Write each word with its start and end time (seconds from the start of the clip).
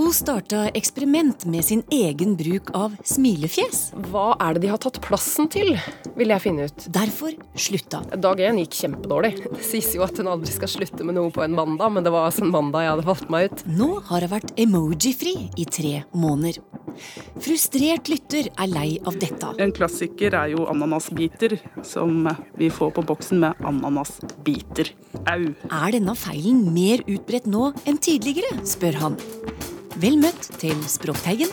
Hun 0.00 0.14
starta 0.16 0.62
eksperiment 0.72 1.42
med 1.44 1.64
sin 1.64 1.82
egen 1.92 2.32
bruk 2.32 2.70
av 2.72 2.94
smilefjes. 3.04 3.90
Hva 4.08 4.30
er 4.40 4.56
det 4.56 4.62
de 4.62 4.70
har 4.72 4.80
tatt 4.80 4.96
plassen 5.04 5.44
til, 5.52 5.74
vil 6.16 6.32
jeg 6.32 6.40
finne 6.40 6.68
ut. 6.70 6.86
Derfor 6.88 7.34
slutta. 7.52 8.00
Dag 8.16 8.40
én 8.40 8.62
gikk 8.62 8.78
kjempedårlig. 8.78 9.34
Det 9.44 9.66
sies 9.66 9.90
jo 9.92 10.00
at 10.06 10.16
hun 10.16 10.30
aldri 10.32 10.54
skal 10.54 10.70
slutte 10.72 11.04
med 11.04 11.18
noe 11.18 11.28
på 11.34 11.44
en 11.44 11.52
mandag, 11.52 11.92
men 11.92 12.06
det 12.06 12.14
var 12.14 12.30
altså 12.30 12.46
en 12.46 12.54
mandag 12.54 12.86
jeg 12.86 12.94
hadde 12.94 13.04
valgt 13.10 13.28
meg 13.34 13.50
ut. 13.50 13.64
Nå 13.76 13.90
har 14.08 14.24
hun 14.24 14.32
vært 14.32 14.54
emoji-fri 14.64 15.34
i 15.60 15.66
tre 15.68 15.92
måneder. 16.16 16.62
Frustrert 17.44 18.08
lytter 18.08 18.48
er 18.50 18.72
lei 18.72 18.88
av 19.04 19.18
dette. 19.20 19.52
En 19.60 19.74
klassiker 19.76 20.32
er 20.38 20.54
jo 20.54 20.64
ananasbiter, 20.72 21.58
som 21.84 22.24
vi 22.56 22.70
får 22.72 22.96
på 22.96 23.04
boksen 23.12 23.44
med 23.44 23.60
ananasbiter. 23.68 24.94
Au. 25.26 25.42
Er 25.68 25.92
denne 25.92 26.16
feilen 26.16 26.64
mer 26.72 27.04
utbredt 27.04 27.52
nå 27.52 27.74
enn 27.84 28.00
tidligere, 28.00 28.62
spør 28.64 29.04
han. 29.04 29.20
Vel 30.00 30.14
møtt 30.16 30.46
til 30.56 30.78
Språkteigen. 30.88 31.50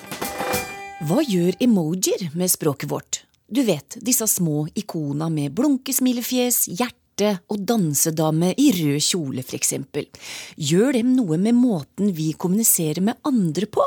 Hva 1.04 1.18
gjør 1.26 1.58
emojier 1.60 2.30
med 2.38 2.48
språket 2.48 2.88
vårt? 2.88 3.18
Du 3.52 3.60
vet, 3.68 3.98
disse 4.00 4.24
små 4.32 4.62
ikona 4.78 5.28
med 5.34 5.52
blunkesmilefjes, 5.58 6.62
hjerte 6.70 7.34
og 7.52 7.66
dansedame 7.68 8.54
i 8.56 8.70
rød 8.78 9.04
kjole, 9.04 9.44
eksempel. 9.58 10.08
Gjør 10.56 10.96
dem 10.96 11.12
noe 11.18 11.36
med 11.42 11.58
måten 11.60 12.14
vi 12.16 12.30
kommuniserer 12.40 13.04
med 13.10 13.20
andre 13.28 13.68
på? 13.68 13.84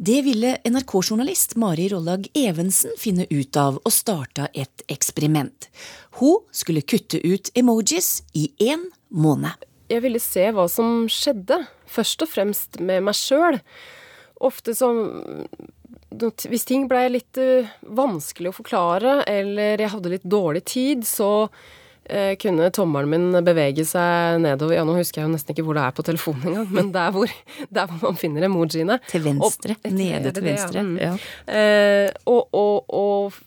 Det 0.00 0.22
ville 0.24 0.56
NRK-journalist 0.64 1.58
Mari 1.60 1.90
Rollag 1.92 2.24
Evensen 2.38 2.96
finne 2.96 3.26
ut 3.28 3.56
av 3.60 3.82
og 3.82 3.92
starta 3.92 4.48
et 4.54 4.86
eksperiment. 4.88 5.68
Hun 6.22 6.40
skulle 6.56 6.86
kutte 6.88 7.20
ut 7.20 7.52
emojis 7.58 8.22
i 8.32 8.48
én 8.70 8.88
måned. 9.12 9.52
Jeg 9.92 10.04
ville 10.04 10.20
se 10.20 10.48
hva 10.56 10.70
som 10.72 11.04
skjedde, 11.12 11.66
først 11.90 12.24
og 12.24 12.30
fremst 12.30 12.80
med 12.80 13.04
meg 13.08 13.16
sjøl. 13.18 13.58
Ofte 14.44 14.74
som 14.78 15.00
Hvis 16.08 16.66
ting 16.68 16.86
blei 16.90 17.08
litt 17.10 17.38
uh, 17.42 17.66
vanskelig 17.82 18.52
å 18.52 18.56
forklare, 18.60 19.22
eller 19.28 19.82
jeg 19.82 19.92
hadde 19.92 20.12
litt 20.14 20.24
dårlig 20.24 20.62
tid, 20.70 21.02
så 21.06 21.48
uh, 21.48 22.34
kunne 22.40 22.70
tommelen 22.74 23.10
min 23.12 23.44
bevege 23.44 23.84
seg 23.88 24.38
nedover 24.44 24.78
Ja, 24.78 24.86
nå 24.88 24.94
husker 24.98 25.20
jeg 25.20 25.28
jo 25.28 25.34
nesten 25.34 25.54
ikke 25.54 25.66
hvor 25.66 25.78
det 25.78 25.84
er 25.84 25.98
på 25.98 26.06
telefonen 26.06 26.48
engang, 26.52 26.70
men 26.78 26.94
der 26.94 27.12
hvor, 27.16 27.34
der 27.80 27.90
hvor 27.90 28.08
man 28.08 28.20
finner 28.20 28.46
emojiene. 28.48 29.00
Til 29.10 29.26
venstre. 29.26 29.76
Og, 29.82 29.92
Nede 29.98 30.32
til 30.32 30.48
venstre. 30.48 30.86
Ja. 31.02 31.12
ja. 31.12 31.12
Uh, 31.50 32.32
og, 32.36 32.56
og, 32.56 32.96
og 33.02 33.44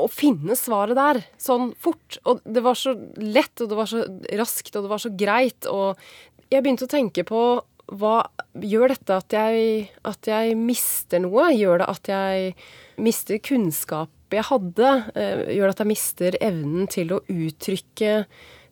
å 0.00 0.08
finne 0.10 0.56
svaret 0.58 0.98
der, 0.98 1.22
sånn 1.40 1.72
fort. 1.80 2.18
Og 2.28 2.40
det 2.44 2.62
var 2.64 2.78
så 2.78 2.94
lett, 3.20 3.54
og 3.60 3.70
det 3.70 3.78
var 3.78 3.90
så 3.90 4.04
raskt, 4.40 4.74
og 4.76 4.86
det 4.86 4.92
var 4.92 5.02
så 5.02 5.12
greit. 5.12 5.68
Og 5.70 5.98
jeg 6.50 6.64
begynte 6.64 6.88
å 6.88 6.92
tenke 6.94 7.24
på 7.26 7.42
hva 7.90 8.14
gjør 8.54 8.92
dette 8.94 9.16
at 9.18 9.34
jeg, 9.34 9.90
at 10.06 10.30
jeg 10.30 10.54
mister 10.58 11.22
noe? 11.22 11.48
Gjør 11.56 11.82
det 11.82 11.90
at 11.90 12.10
jeg 12.12 12.54
mister 13.02 13.40
kunnskap 13.42 14.10
jeg 14.30 14.46
hadde? 14.46 14.90
Gjør 15.16 15.66
det 15.66 15.74
at 15.74 15.82
jeg 15.82 15.90
mister 15.90 16.36
evnen 16.38 16.86
til 16.90 17.16
å 17.16 17.22
uttrykke 17.26 18.24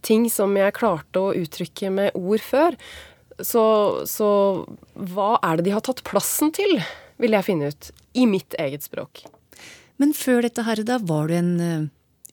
ting 0.06 0.28
som 0.30 0.54
jeg 0.54 0.76
klarte 0.76 1.22
å 1.22 1.34
uttrykke 1.34 1.90
med 1.94 2.18
ord 2.18 2.44
før? 2.44 2.78
Så, 3.38 3.64
så 4.10 4.28
hva 4.94 5.32
er 5.46 5.58
det 5.58 5.68
de 5.68 5.74
har 5.74 5.84
tatt 5.86 6.04
plassen 6.06 6.54
til, 6.54 6.78
vil 7.22 7.34
jeg 7.34 7.46
finne 7.46 7.70
ut. 7.70 7.90
I 8.18 8.26
mitt 8.30 8.54
eget 8.58 8.86
språk. 8.86 9.24
Men 9.98 10.14
før 10.14 10.44
dette 10.46 10.62
her, 10.66 10.82
da, 10.86 10.98
var 11.02 11.30
du 11.30 11.34
en 11.38 11.52
uh, 11.58 11.86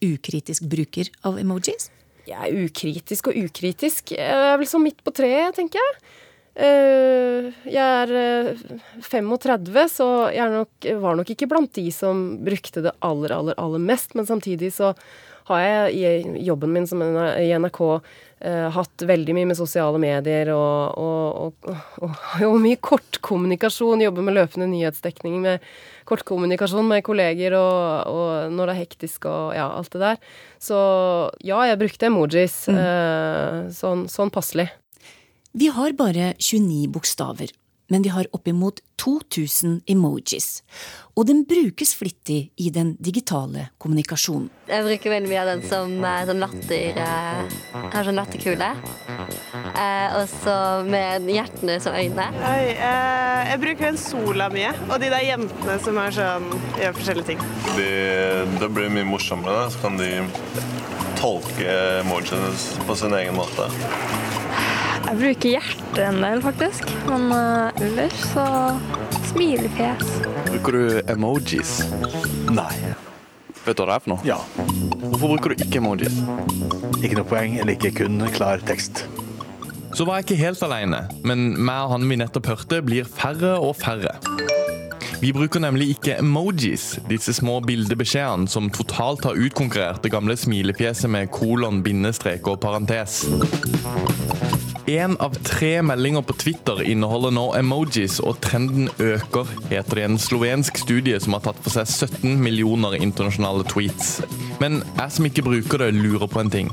ukritisk 0.05 0.65
bruker 0.69 1.09
av 1.25 1.37
emojis? 1.41 1.89
Jeg 2.25 2.37
er 2.41 2.65
ukritisk 2.65 3.29
og 3.29 3.37
ukritisk. 3.37 4.15
Jeg 4.17 4.45
er 4.53 4.57
vel 4.57 4.69
sånn 4.69 4.85
midt 4.85 5.01
på 5.05 5.13
treet, 5.13 5.57
tenker 5.57 5.81
jeg. 5.81 5.97
Uh, 6.55 7.51
jeg 7.67 7.83
er 7.83 8.11
uh, 8.15 8.65
35, 9.03 9.89
så 9.91 10.09
jeg 10.31 10.51
nok, 10.53 10.89
var 11.03 11.17
nok 11.19 11.31
ikke 11.33 11.49
blant 11.51 11.73
de 11.75 11.89
som 11.91 12.25
brukte 12.47 12.85
det 12.85 12.93
aller, 13.03 13.33
aller, 13.35 13.57
aller 13.59 13.81
mest. 13.83 14.15
Men 14.15 14.27
samtidig 14.29 14.71
så 14.77 14.93
har 15.45 15.61
jeg 15.61 15.97
i 15.99 16.45
jobben 16.47 16.71
min 16.73 16.87
som 16.89 17.03
i 17.03 17.49
NRK 17.59 17.81
uh, 17.83 18.69
hatt 18.73 19.03
veldig 19.05 19.35
mye 19.35 19.49
med 19.51 19.59
sosiale 19.59 19.99
medier 20.01 20.49
og, 20.55 20.95
og, 20.95 21.67
og, 21.99 22.15
og 22.47 22.55
mye 22.63 22.79
kortkommunikasjon. 22.79 24.05
Jobber 24.07 24.25
med 24.25 24.39
løpende 24.39 24.69
nyhetsdekning 24.71 25.35
med 25.43 25.67
kortkommunikasjon 26.07 26.87
med 26.87 27.03
kolleger 27.03 27.57
og, 27.59 28.47
når 28.55 28.71
det 28.71 28.77
er 28.77 28.81
hektisk 28.85 29.27
og 29.27 29.51
ja, 29.59 29.67
alt 29.75 29.91
det 29.91 30.05
der. 30.07 30.23
Så 30.63 30.79
ja, 31.43 31.59
jeg 31.67 31.83
brukte 31.83 32.07
emojis. 32.07 32.61
Mm. 32.71 33.69
sånn, 33.75 34.07
sånn 34.09 34.31
passelig. 34.31 34.69
Vi 35.57 35.67
har 35.67 35.91
bare 35.91 36.33
29 36.37 36.87
bokstaver, 36.91 37.47
men 37.87 38.01
vi 38.01 38.09
har 38.09 38.27
oppimot 38.35 38.81
2000 38.99 39.77
emojis. 39.87 40.63
Og 41.15 41.29
den 41.29 41.45
brukes 41.47 41.93
flittig 41.95 42.49
i 42.59 42.67
den 42.75 42.89
digitale 42.99 43.69
kommunikasjonen. 43.79 44.49
Jeg 44.67 44.83
bruker 44.83 45.13
veldig 45.13 45.31
mye 45.31 45.45
av 45.45 45.51
den 45.53 45.63
som 45.63 45.95
som 46.27 46.43
latter 46.43 46.99
Har 46.99 48.03
sånn 48.03 48.19
latterkule. 48.19 48.69
Eh, 49.79 50.19
og 50.19 50.27
så 50.33 50.57
med 50.91 51.31
hjertene 51.31 51.79
som 51.79 51.95
øyne. 51.95 52.27
Oi, 52.51 52.75
eh, 52.75 53.41
jeg 53.53 53.63
bruker 53.63 53.87
den 53.93 54.03
sola 54.03 54.51
mye. 54.51 54.75
Og 54.89 54.99
de 54.99 55.13
der 55.15 55.23
jentene 55.23 55.79
som 55.87 56.03
er 56.03 56.19
sånn, 56.19 56.51
gjør 56.83 56.99
forskjellige 56.99 57.31
ting. 57.31 57.49
Det, 57.79 57.91
det 58.59 58.73
blir 58.75 58.91
mye 58.91 59.07
morsommere. 59.07 59.69
Så 59.71 59.87
kan 59.87 59.95
de 60.03 60.17
tolke 61.15 61.79
emojiene 62.03 62.51
på 62.83 62.99
sin 62.99 63.15
egen 63.15 63.39
måte. 63.39 63.71
Jeg 65.15 65.21
bruker 65.21 65.51
hjertet 65.53 65.99
en 66.03 66.17
del, 66.19 66.41
faktisk. 66.43 66.89
Men 67.07 67.29
uh, 67.31 67.77
ellers 67.79 68.15
så 68.33 68.43
smilefjes. 69.29 70.09
Bruker 70.49 70.75
du 70.75 71.13
emojis? 71.13 71.71
Nei. 72.51 72.73
Vet 73.63 73.79
du 73.79 73.85
hva 73.85 73.87
det 73.87 73.95
er 73.95 74.03
for 74.03 74.11
noe? 74.11 74.27
Ja. 74.27 74.41
Hvorfor 75.05 75.37
bruker 75.37 75.55
du 75.55 75.63
ikke 75.63 75.79
emojis? 75.79 76.19
Ikke 76.99 77.15
noe 77.15 77.29
poeng. 77.29 77.55
Jeg 77.55 77.69
liker 77.71 77.95
kun 77.95 78.19
klar 78.35 78.59
tekst. 78.67 79.05
Så 79.95 80.03
var 80.03 80.19
jeg 80.19 80.27
ikke 80.27 80.41
helt 80.41 80.67
alene, 80.67 81.05
men 81.23 81.47
meg 81.55 81.85
og 81.85 81.95
han 81.95 82.11
vi 82.11 82.19
nettopp 82.19 82.51
hørte, 82.51 82.81
blir 82.83 83.07
færre 83.07 83.55
og 83.55 83.71
færre. 83.79 84.17
Vi 85.23 85.31
bruker 85.31 85.63
nemlig 85.63 85.93
ikke 85.95 86.19
emojis, 86.19 86.97
disse 87.07 87.31
små 87.39 87.61
bildebeskjedene 87.63 88.51
som 88.51 88.67
totalt 88.67 89.23
har 89.29 89.39
utkonkurrert 89.39 90.03
det 90.03 90.11
gamle 90.11 90.35
smilefjeset 90.35 91.07
med 91.07 91.31
kolon, 91.31 91.79
bindestrek 91.87 92.51
og 92.51 92.59
parentes. 92.67 93.23
Én 94.85 95.15
av 95.17 95.33
tre 95.41 95.81
meldinger 95.81 96.21
på 96.21 96.33
Twitter 96.37 96.83
inneholder 96.85 97.31
nå 97.33 97.45
emojis, 97.57 98.19
og 98.21 98.37
trenden 98.45 98.91
øker, 99.01 99.49
heter 99.71 99.97
det 99.97 100.03
en 100.05 100.19
slovensk 100.21 100.77
studie 100.77 101.17
som 101.23 101.33
har 101.33 101.41
tatt 101.47 101.61
for 101.65 101.73
seg 101.73 101.89
17 101.89 102.35
millioner 102.37 102.93
internasjonale 102.99 103.65
tweets. 103.71 104.19
Men 104.61 104.83
jeg 104.91 105.15
som 105.15 105.25
ikke 105.25 105.45
bruker 105.47 105.81
det, 105.81 105.89
lurer 105.97 106.29
på 106.29 106.43
en 106.43 106.53
ting. 106.53 106.69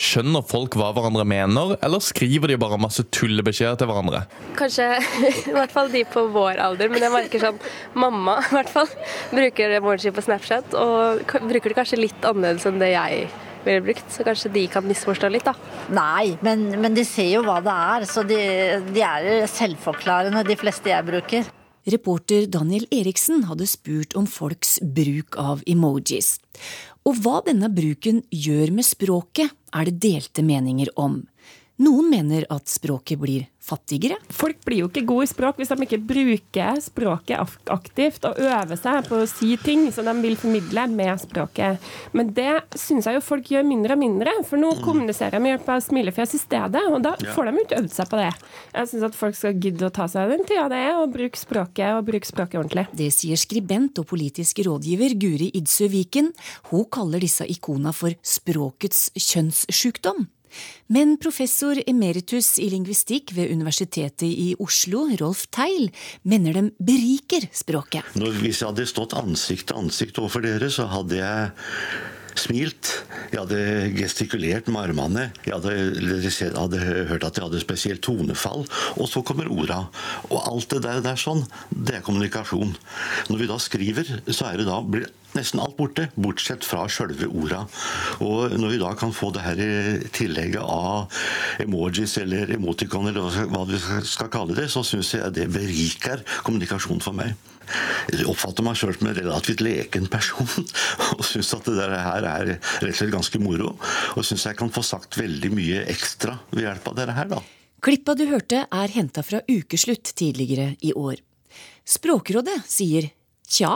Skjønner 0.00 0.40
folk 0.48 0.78
hva 0.80 0.94
hverandre 0.96 1.28
mener, 1.28 1.76
eller 1.84 2.00
skriver 2.00 2.54
de 2.54 2.56
bare 2.64 2.80
masse 2.80 3.04
tullebeskjeder 3.12 3.76
til 3.82 3.92
hverandre? 3.92 4.24
Kanskje 4.56 4.88
i 5.52 5.52
hvert 5.52 5.76
fall 5.76 5.92
de 5.92 6.06
på 6.08 6.24
vår 6.32 6.56
alder, 6.70 6.88
men 6.88 7.04
jeg 7.04 7.12
merker 7.12 7.48
sånn 7.50 7.60
mamma 7.92 8.40
i 8.40 8.52
hvert 8.56 8.72
fall 8.72 8.88
bruker 9.36 9.76
emoji 9.76 10.16
på 10.16 10.24
Snapchat, 10.24 10.72
og 10.72 11.20
bruker 11.36 11.68
det 11.68 11.82
kanskje 11.82 12.00
litt 12.00 12.30
annerledes 12.32 12.64
enn 12.72 12.80
det 12.80 12.94
jeg 12.96 13.26
ville 13.66 13.84
brukt, 13.84 14.06
så 14.12 14.26
kanskje 14.26 14.52
de 14.54 14.66
kan 14.70 14.86
misforstå 14.86 15.30
litt, 15.32 15.48
da. 15.48 15.54
Nei, 15.94 16.36
men, 16.44 16.68
men 16.82 16.94
de 16.96 17.04
ser 17.08 17.30
jo 17.32 17.42
hva 17.46 17.60
det 17.64 17.74
er, 17.96 18.06
så 18.10 18.24
de, 18.26 18.38
de 18.92 19.04
er 19.06 19.48
selvforklarende, 19.50 20.44
de 20.46 20.58
fleste 20.60 20.92
jeg 20.92 21.08
bruker. 21.08 21.50
Reporter 21.92 22.46
Daniel 22.46 22.86
Eriksen 22.94 23.48
hadde 23.48 23.66
spurt 23.66 24.14
om 24.18 24.28
folks 24.30 24.76
bruk 24.82 25.38
av 25.40 25.64
emojis. 25.66 26.36
Og 27.08 27.18
hva 27.24 27.40
denne 27.46 27.72
bruken 27.74 28.20
gjør 28.30 28.70
med 28.76 28.86
språket, 28.86 29.50
er 29.74 29.88
det 29.88 29.98
delte 30.04 30.44
meninger 30.46 30.92
om. 31.00 31.22
Noen 31.82 32.10
mener 32.12 32.44
at 32.52 32.70
språket 32.70 33.18
blir 33.18 33.46
fattigere. 33.62 34.16
Folk 34.30 34.60
blir 34.66 34.82
jo 34.82 34.88
ikke 34.90 35.04
gode 35.06 35.26
i 35.26 35.30
språk 35.30 35.58
hvis 35.58 35.70
de 35.70 35.86
ikke 35.86 35.98
bruker 36.06 36.78
språket 36.82 37.70
aktivt 37.72 38.26
og 38.28 38.38
øver 38.42 38.78
seg 38.78 39.06
på 39.08 39.20
å 39.22 39.28
si 39.30 39.54
ting 39.62 39.86
som 39.94 40.06
de 40.06 40.14
vil 40.22 40.36
formidle 40.38 40.84
med 40.92 41.22
språket. 41.22 41.82
Men 42.14 42.32
det 42.36 42.50
syns 42.78 43.06
jeg 43.08 43.18
jo 43.18 43.24
folk 43.24 43.50
gjør 43.54 43.66
mindre 43.66 43.96
og 43.96 44.02
mindre, 44.02 44.34
for 44.48 44.60
nå 44.62 44.74
kommuniserer 44.82 45.38
de 45.38 45.42
med 45.42 45.54
hjelp 45.54 45.70
av 45.74 45.84
smilefjes 45.86 46.36
i 46.38 46.42
stedet, 46.42 46.82
og 46.90 47.00
da 47.06 47.14
får 47.22 47.48
de 47.48 47.54
jo 47.56 47.64
ikke 47.66 47.80
øvd 47.82 47.94
seg 47.94 48.10
på 48.12 48.20
det. 48.20 48.28
Jeg 48.74 48.90
syns 48.92 49.08
at 49.08 49.18
folk 49.18 49.38
skal 49.38 49.62
gidde 49.62 49.88
å 49.88 49.94
ta 49.94 50.08
seg 50.10 50.34
den 50.34 50.46
tida 50.48 50.68
det 50.72 50.82
er, 50.82 51.00
og 51.00 51.14
bruke 51.14 51.40
språket, 51.40 51.96
og 51.96 52.06
bruke 52.10 52.28
språket 52.28 52.60
ordentlig. 52.62 52.86
Det 52.98 53.10
sier 53.14 53.40
skribent 53.40 54.02
og 54.02 54.10
politisk 54.12 54.62
rådgiver 54.66 55.16
Guri 55.22 55.50
Idsø 55.58 55.90
Viken. 55.92 56.30
Hun 56.70 56.86
kaller 56.92 57.22
disse 57.22 57.46
ikona 57.48 57.94
for 57.96 58.14
språkets 58.26 59.08
kjønnssjukdom. 59.18 60.26
Men 60.92 61.16
professor 61.20 61.78
emeritus 61.86 62.54
i 62.62 62.68
lingvistikk 62.72 63.34
ved 63.36 63.52
Universitetet 63.54 64.28
i 64.28 64.52
Oslo, 64.62 65.06
Rolf 65.20 65.46
Teil, 65.54 65.90
mener 66.28 66.58
de 66.58 66.64
beriker 66.82 67.48
språket. 67.56 68.14
Når, 68.18 68.40
hvis 68.42 68.62
jeg 68.62 68.72
hadde 68.72 68.88
stått 68.90 69.16
ansikt 69.18 69.70
til 69.70 69.84
ansikt 69.84 70.20
overfor 70.22 70.44
dere, 70.44 70.70
så 70.72 70.88
hadde 70.90 71.20
jeg 71.20 71.52
smilt. 72.38 72.90
Jeg 73.32 73.40
hadde 73.40 73.60
gestikulert 73.96 74.68
med 74.72 74.82
armene. 74.88 75.24
Jeg 75.46 75.56
hadde, 75.56 76.52
hadde 76.56 76.82
hørt 77.10 77.26
at 77.26 77.38
jeg 77.38 77.46
hadde 77.46 77.62
spesielt 77.62 78.04
tonefall. 78.04 78.66
Og 78.96 79.08
så 79.10 79.22
kommer 79.26 79.50
orda. 79.52 79.84
Og 80.30 80.38
alt 80.40 80.70
det 80.72 80.82
der, 80.86 81.02
der 81.04 81.20
sånn, 81.20 81.44
det 81.70 81.98
er 81.98 82.06
kommunikasjon. 82.06 82.76
Når 83.30 83.42
vi 83.42 83.50
da 83.50 83.58
skriver, 83.62 84.14
så 84.28 84.50
er 84.50 84.60
det 84.60 84.68
da 84.68 84.80
blir 84.84 85.08
nesten 85.36 85.60
alt 85.62 85.76
borte, 85.78 86.08
bortsett 86.14 86.66
fra 86.66 86.84
sjølve 86.90 87.28
orda. 87.30 87.62
Og 88.24 88.56
når 88.58 88.74
vi 88.74 88.80
da 88.82 88.92
kan 88.98 89.14
få 89.16 89.30
det 89.34 89.44
her 89.44 89.62
tillegget 90.14 90.62
av 90.62 91.12
emojis 91.62 92.18
eller 92.22 92.52
emoticon, 92.56 93.08
eller 93.10 93.48
hva 93.52 93.64
vi 93.68 93.80
skal 94.08 94.30
kalle 94.32 94.56
det, 94.58 94.68
så 94.72 94.84
syns 94.86 95.14
jeg 95.16 95.34
det 95.36 95.48
beriker 95.52 96.24
kommunikasjonen 96.46 97.02
for 97.04 97.16
meg. 97.16 97.34
Jeg 98.12 98.26
oppfatter 98.28 98.64
meg 98.66 98.76
sjøl 98.76 98.94
som 98.96 99.08
en 99.08 99.16
relativt 99.16 99.62
leken 99.64 100.08
person, 100.12 100.48
og 101.16 101.24
syns 101.26 101.52
at 101.56 101.68
det 101.68 101.78
der 101.78 101.96
her 102.02 102.28
er 102.28 102.52
rett 102.52 102.90
og 102.90 102.98
slett 102.98 103.14
ganske 103.14 103.42
moro. 103.42 103.74
Og 104.16 104.26
syns 104.26 104.46
jeg 104.50 104.58
kan 104.58 104.72
få 104.74 104.84
sagt 104.86 105.18
veldig 105.20 105.52
mye 105.54 105.84
ekstra 105.92 106.36
ved 106.52 106.66
hjelp 106.66 106.92
av 106.92 106.98
dette 107.00 107.16
her, 107.18 107.32
da. 107.32 107.42
Klippa 107.82 108.14
du 108.14 108.28
hørte 108.30 108.66
er 108.70 108.92
henta 108.94 109.24
fra 109.26 109.40
Ukeslutt 109.50 110.12
tidligere 110.18 110.76
i 110.86 110.92
år. 110.94 111.16
Språkrådet 111.88 112.60
sier 112.70 113.08
tja. 113.48 113.74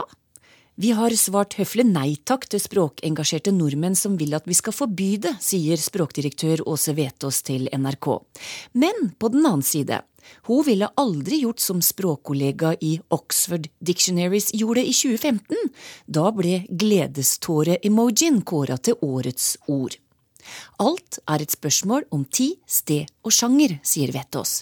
Vi 0.77 0.91
har 0.93 1.09
svart 1.17 1.55
høflig 1.57 1.87
nei 1.89 2.19
takk 2.29 2.43
til 2.51 2.61
språkengasjerte 2.61 3.49
nordmenn 3.49 3.95
som 3.97 4.13
vil 4.19 4.35
at 4.37 4.45
vi 4.45 4.53
skal 4.53 4.75
forby 4.77 5.15
det, 5.23 5.31
sier 5.41 5.81
språkdirektør 5.81 6.61
Åse 6.69 6.93
Vetås 6.93 7.39
til 7.47 7.65
NRK. 7.73 8.07
Men 8.77 9.09
på 9.17 9.31
den 9.33 9.41
annen 9.41 9.65
side, 9.65 10.03
hun 10.45 10.61
ville 10.69 10.91
aldri 11.01 11.41
gjort 11.41 11.65
som 11.65 11.81
språkkollega 11.81 12.75
i 12.85 12.93
Oxford 13.09 13.65
Dictionaries 13.81 14.51
gjorde 14.53 14.85
i 14.85 14.93
2015. 14.93 15.73
Da 16.05 16.29
ble 16.37 16.61
gledeståre-emojien 16.69 18.43
kåra 18.45 18.77
til 18.77 19.01
årets 19.01 19.55
ord. 19.65 19.97
Alt 20.77 21.23
er 21.25 21.41
et 21.41 21.57
spørsmål 21.57 22.05
om 22.13 22.29
tid, 22.29 22.59
sted 22.69 23.09
og 23.25 23.33
sjanger, 23.33 23.79
sier 23.81 24.13
Vetås. 24.13 24.59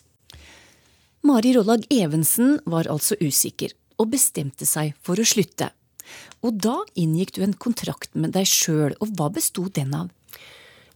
Mari 1.27 1.57
Rollag 1.59 1.83
Evensen 1.91 2.61
var 2.63 2.87
altså 2.87 3.19
usikker, 3.19 3.75
og 3.99 4.15
bestemte 4.15 4.63
seg 4.63 4.95
for 5.03 5.19
å 5.19 5.27
slutte. 5.27 5.75
Og 6.45 6.59
da 6.61 6.79
inngikk 6.99 7.35
du 7.37 7.43
en 7.45 7.57
kontrakt 7.57 8.13
med 8.13 8.35
deg 8.35 8.47
sjøl, 8.49 8.93
og 9.01 9.15
hva 9.17 9.31
besto 9.33 9.67
den 9.73 9.95
av? 9.97 10.11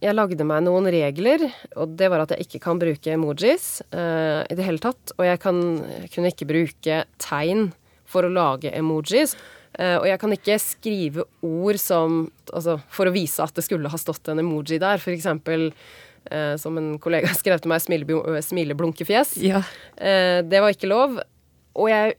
Jeg 0.00 0.16
lagde 0.16 0.46
meg 0.48 0.62
noen 0.64 0.88
regler, 0.88 1.42
og 1.76 1.92
det 2.00 2.08
var 2.08 2.22
at 2.22 2.30
jeg 2.32 2.46
ikke 2.46 2.62
kan 2.64 2.78
bruke 2.80 3.12
emojis 3.12 3.82
uh, 3.92 4.40
i 4.48 4.56
det 4.56 4.64
hele 4.64 4.80
tatt. 4.80 5.12
Og 5.18 5.26
jeg, 5.26 5.40
kan, 5.42 5.58
kunne 6.14 6.30
ikke 6.32 6.48
bruke 6.48 7.02
tegn 7.20 7.66
for 8.08 8.24
å 8.24 8.32
lage 8.32 8.72
emojis. 8.72 9.34
Uh, 9.76 10.00
og 10.00 10.06
jeg 10.08 10.20
kan 10.22 10.34
ikke 10.34 10.56
skrive 10.58 11.26
ord 11.46 11.78
som 11.78 12.24
Altså 12.50 12.80
for 12.90 13.06
å 13.06 13.12
vise 13.14 13.44
at 13.44 13.54
det 13.54 13.62
skulle 13.62 13.92
ha 13.92 13.98
stått 14.00 14.32
en 14.32 14.40
emoji 14.40 14.80
der. 14.82 14.98
For 14.98 15.12
eksempel 15.12 15.68
uh, 15.68 16.56
som 16.58 16.80
en 16.80 16.94
kollega 17.02 17.34
skrev 17.42 17.60
til 17.60 17.74
meg, 17.74 17.84
smileblunkefjes. 17.84 19.36
Ja. 19.44 19.60
det 20.00 20.64
var 20.64 20.72
ikke 20.72 20.88
lov. 20.88 21.20
Og 21.76 21.92
jeg, 21.92 22.16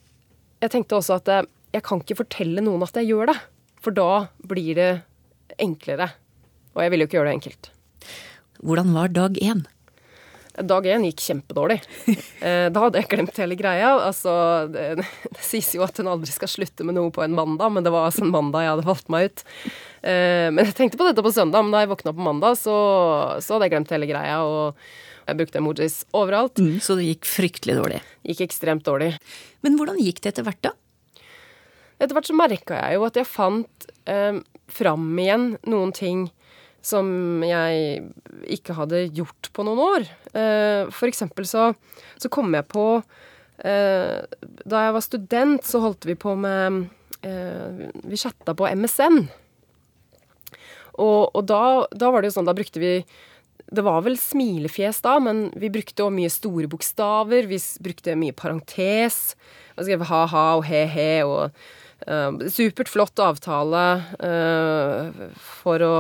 jeg 0.62 0.76
tenkte 0.78 1.02
også 1.02 1.18
at 1.18 1.34
jeg 1.72 1.84
kan 1.88 2.02
ikke 2.04 2.20
fortelle 2.24 2.64
noen 2.64 2.84
at 2.86 2.98
jeg 3.00 3.12
gjør 3.12 3.32
det. 3.32 3.38
For 3.82 3.96
da 3.96 4.28
blir 4.48 4.78
det 4.78 4.92
enklere. 5.62 6.12
Og 6.76 6.84
jeg 6.84 6.94
ville 6.94 7.06
jo 7.06 7.10
ikke 7.10 7.20
gjøre 7.20 7.32
det 7.32 7.38
enkelt. 7.40 7.72
Hvordan 8.62 8.92
var 8.96 9.14
dag 9.14 9.40
én? 9.42 9.64
Dag 10.52 10.86
én 10.86 11.06
gikk 11.08 11.24
kjempedårlig. 11.30 11.82
Eh, 12.42 12.72
da 12.74 12.82
hadde 12.82 12.98
jeg 12.98 13.06
glemt 13.06 13.36
hele 13.38 13.54
greia. 13.54 13.92
Altså, 14.02 14.32
det, 14.74 14.86
det, 14.98 15.44
sies 15.46 15.68
jo 15.76 15.84
at 15.86 16.00
en 16.02 16.08
aldri 16.10 16.34
skal 16.34 16.50
slutte 16.50 16.82
med 16.82 16.96
noe 16.98 17.12
på 17.14 17.22
en 17.22 17.36
mandag, 17.38 17.70
men 17.70 17.86
det 17.86 17.92
var 17.94 18.08
altså 18.08 18.24
en 18.26 18.34
mandag 18.34 18.66
jeg 18.66 18.72
hadde 18.72 18.86
valgt 18.88 19.12
meg 19.14 19.28
ut. 19.28 19.44
Eh, 20.02 20.48
men 20.50 20.66
jeg 20.66 20.74
tenkte 20.80 20.98
på 20.98 21.06
dette 21.06 21.22
på 21.22 21.34
søndag, 21.36 21.62
men 21.62 21.70
da 21.76 21.84
jeg 21.84 21.92
våkna 21.92 22.16
på 22.18 22.26
mandag, 22.26 22.58
så, 22.58 22.74
så 23.38 23.54
hadde 23.54 23.68
jeg 23.68 23.76
glemt 23.76 23.94
hele 23.94 24.10
greia. 24.10 24.40
og 24.42 24.82
jeg 25.28 25.38
brukte 25.38 25.62
emojis 25.62 26.02
overalt. 26.18 26.58
Mm, 26.58 26.80
så 26.82 26.98
det 26.98 27.12
gikk 27.12 27.30
fryktelig 27.30 27.78
dårlig? 27.78 28.02
Gikk 28.26 28.42
ekstremt 28.48 28.90
dårlig. 28.90 29.14
Men 29.62 29.78
hvordan 29.78 30.02
gikk 30.02 30.24
det 30.26 30.34
etter 30.34 30.50
hvert, 30.50 30.64
da? 30.66 30.74
Etter 32.02 32.18
hvert 32.18 32.30
så 32.32 32.38
merka 32.38 32.80
jeg 32.80 32.98
jo 32.98 33.06
at 33.06 33.18
jeg 33.20 33.30
fant 33.30 33.90
eh, 34.10 34.40
fram 34.72 35.10
igjen 35.22 35.52
noen 35.70 35.92
ting 35.94 36.30
som 36.82 37.06
jeg 37.46 38.02
ikke 38.50 38.74
hadde 38.74 39.04
gjort 39.14 39.52
på 39.54 39.66
noen 39.68 39.82
år. 39.84 40.08
Eh, 40.34 40.90
for 40.90 41.10
eksempel 41.12 41.46
så, 41.46 41.70
så 42.18 42.32
kom 42.34 42.50
jeg 42.58 42.66
på 42.72 42.86
eh, 42.98 44.18
Da 44.66 44.86
jeg 44.88 44.96
var 44.96 45.06
student, 45.06 45.68
så 45.68 45.84
holdt 45.84 46.08
vi 46.10 46.18
på 46.18 46.34
med 46.40 46.88
eh, 47.22 47.92
Vi 48.02 48.18
chatta 48.18 48.56
på 48.58 48.70
MSN. 48.74 49.22
Og, 51.02 51.30
og 51.38 51.44
da, 51.48 51.62
da, 51.94 52.10
var 52.10 52.22
det 52.22 52.32
jo 52.32 52.40
sånn, 52.40 52.50
da 52.50 52.58
brukte 52.58 52.82
vi 52.82 52.96
Det 53.72 53.86
var 53.86 54.02
vel 54.04 54.18
smilefjes 54.20 55.04
da, 55.06 55.20
men 55.24 55.46
vi 55.54 55.70
brukte 55.74 56.08
òg 56.08 56.16
mye 56.18 56.34
store 56.34 56.66
bokstaver. 56.72 57.46
Vi 57.52 57.62
brukte 57.86 58.18
mye 58.18 58.36
parentes. 58.36 59.36
Vi 59.78 59.86
skrev 59.86 60.10
ha-ha 60.10 60.48
og 60.58 60.66
he-he 60.66 61.22
og 61.30 61.54
Supert 62.50 62.90
flott 62.90 63.20
avtale 63.22 63.86
uh, 64.26 65.30
for 65.62 65.86
å 65.86 65.96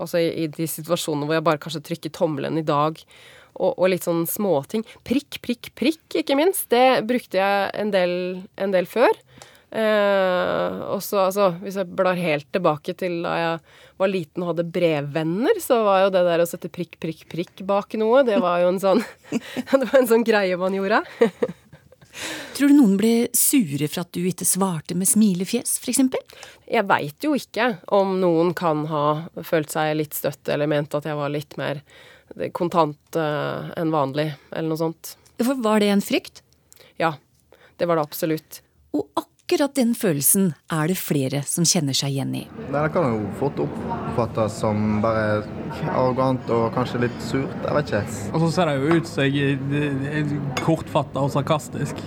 Altså 0.00 0.16
i, 0.16 0.46
de 0.48 0.64
situasjonene 0.64 1.26
hvor 1.28 1.36
jeg 1.36 1.44
bare 1.44 1.60
kanskje 1.60 1.82
trykker 1.84 2.12
tommelen 2.16 2.56
i 2.56 2.64
dag, 2.64 2.96
og, 3.52 3.74
og, 3.74 3.82
litt 3.92 4.06
sånn 4.06 4.22
småting. 4.24 4.80
Prikk, 5.04 5.42
prikk, 5.44 5.68
prikk, 5.76 6.04
ikke 6.22 6.38
minst. 6.38 6.70
Det 6.72 7.02
brukte 7.04 7.36
jeg 7.36 7.66
en 7.82 7.92
del, 7.92 8.14
en 8.56 8.72
del 8.72 8.88
før. 8.88 9.12
Eh, 9.70 10.78
også, 10.90 11.20
altså, 11.28 11.50
hvis 11.62 11.76
jeg 11.78 11.90
blar 11.94 12.18
helt 12.18 12.48
tilbake 12.50 12.94
til 12.98 13.20
da 13.22 13.36
jeg 13.38 13.60
var 14.02 14.10
liten 14.10 14.42
og 14.42 14.52
hadde 14.54 14.66
brevvenner, 14.74 15.60
så 15.62 15.82
var 15.86 16.04
jo 16.04 16.12
det 16.16 16.24
der 16.26 16.42
å 16.42 16.48
sette 16.48 16.72
prikk, 16.72 16.96
prikk, 17.02 17.26
prikk 17.30 17.62
bak 17.68 17.94
noe, 18.00 18.24
det 18.26 18.40
var 18.42 18.64
jo 18.64 18.72
en 18.72 18.80
sånn 18.82 19.04
Det 19.70 19.84
var 19.84 19.98
en 20.00 20.10
sånn 20.10 20.26
greie 20.26 20.58
man 20.58 20.74
gjorde. 20.74 21.04
Tror 22.56 22.70
du 22.70 22.76
noen 22.76 22.96
ble 23.00 23.12
sure 23.36 23.86
for 23.88 24.02
at 24.02 24.12
du 24.16 24.24
ikke 24.26 24.48
svarte 24.48 24.96
med 24.98 25.08
smilefjes, 25.08 25.78
f.eks.? 25.80 26.02
Jeg 26.70 26.86
veit 26.90 27.24
jo 27.26 27.34
ikke 27.38 27.72
om 27.96 28.16
noen 28.22 28.52
kan 28.58 28.84
ha 28.90 29.04
følt 29.46 29.72
seg 29.72 29.94
litt 29.98 30.16
støtt 30.18 30.50
eller 30.50 30.70
ment 30.70 30.94
at 30.98 31.08
jeg 31.08 31.18
var 31.18 31.32
litt 31.32 31.56
mer 31.60 31.82
kontant 32.54 33.18
uh, 33.18 33.70
enn 33.78 33.90
vanlig, 33.94 34.30
eller 34.52 34.70
noe 34.70 34.78
sånt. 34.78 35.14
For 35.40 35.58
Var 35.64 35.82
det 35.82 35.90
en 35.94 36.04
frykt? 36.04 36.44
Ja, 37.00 37.14
det 37.80 37.88
var 37.88 37.98
det 37.98 38.06
absolutt. 38.06 38.60
Og 38.92 39.06
akkurat 39.14 39.29
den 39.58 39.94
følelsen 39.98 40.52
er 40.70 40.86
det 40.86 40.96
flere 41.00 41.42
som 41.48 41.64
kjenner 41.66 41.96
seg 41.96 42.14
igjen 42.14 42.34
i. 42.38 42.42
Det 42.70 42.82
kan 42.94 43.08
jo 43.10 43.30
fort 43.40 43.58
oppfattes 43.64 44.60
som 44.62 45.00
bare 45.02 45.42
arrogant 45.90 46.50
og 46.54 46.68
kanskje 46.74 47.02
litt 47.06 47.16
surt. 47.24 47.56
Jeg 47.64 47.74
vet 47.74 47.90
ikke. 47.90 48.02
Og 48.30 48.44
så 48.44 48.50
ser 48.54 48.70
det 48.70 48.76
jo 48.78 48.98
ut 49.00 49.10
som 49.10 49.24
jeg 49.26 49.58
er 50.20 50.34
kortfatta 50.62 51.24
og 51.24 51.32
sarkastisk, 51.34 51.98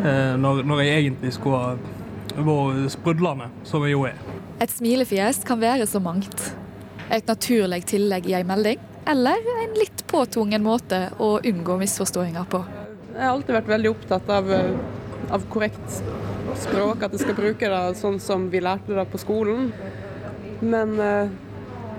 eh, 0.00 0.32
når, 0.40 0.62
når 0.64 0.80
jeg 0.86 1.02
egentlig 1.02 1.34
skulle 1.36 1.60
vært 1.66 2.92
sprudlende, 2.96 3.50
som 3.68 3.84
jeg 3.84 3.92
jo 3.92 4.06
er. 4.08 4.16
Et 4.62 4.70
smilefjes 4.70 5.42
kan 5.44 5.60
være 5.60 5.86
så 5.86 6.00
mangt. 6.00 6.52
Et 7.12 7.26
naturlig 7.28 7.82
tillegg 7.90 8.30
i 8.30 8.38
ei 8.38 8.44
melding, 8.48 8.80
eller 9.10 9.36
en 9.64 9.76
litt 9.76 10.06
påtvungen 10.08 10.62
måte 10.64 11.10
å 11.20 11.34
unngå 11.44 11.76
misforståinger 11.82 12.48
på. 12.48 12.62
Jeg 13.12 13.20
har 13.20 13.34
alltid 13.34 13.56
vært 13.58 13.72
veldig 13.74 13.90
opptatt 13.92 14.30
av, 14.32 14.52
av 15.28 15.48
korrekt 15.52 16.00
språk, 16.60 17.02
at 17.02 17.14
jeg 17.14 17.24
skal 17.24 17.38
bruke 17.38 17.70
det 17.72 17.80
sånn 18.00 18.20
som 18.22 18.50
vi 18.52 18.60
lærte 18.64 18.96
det 18.96 19.06
på 19.12 19.20
skolen. 19.20 19.70
Men 20.62 20.94
eh, 21.00 21.32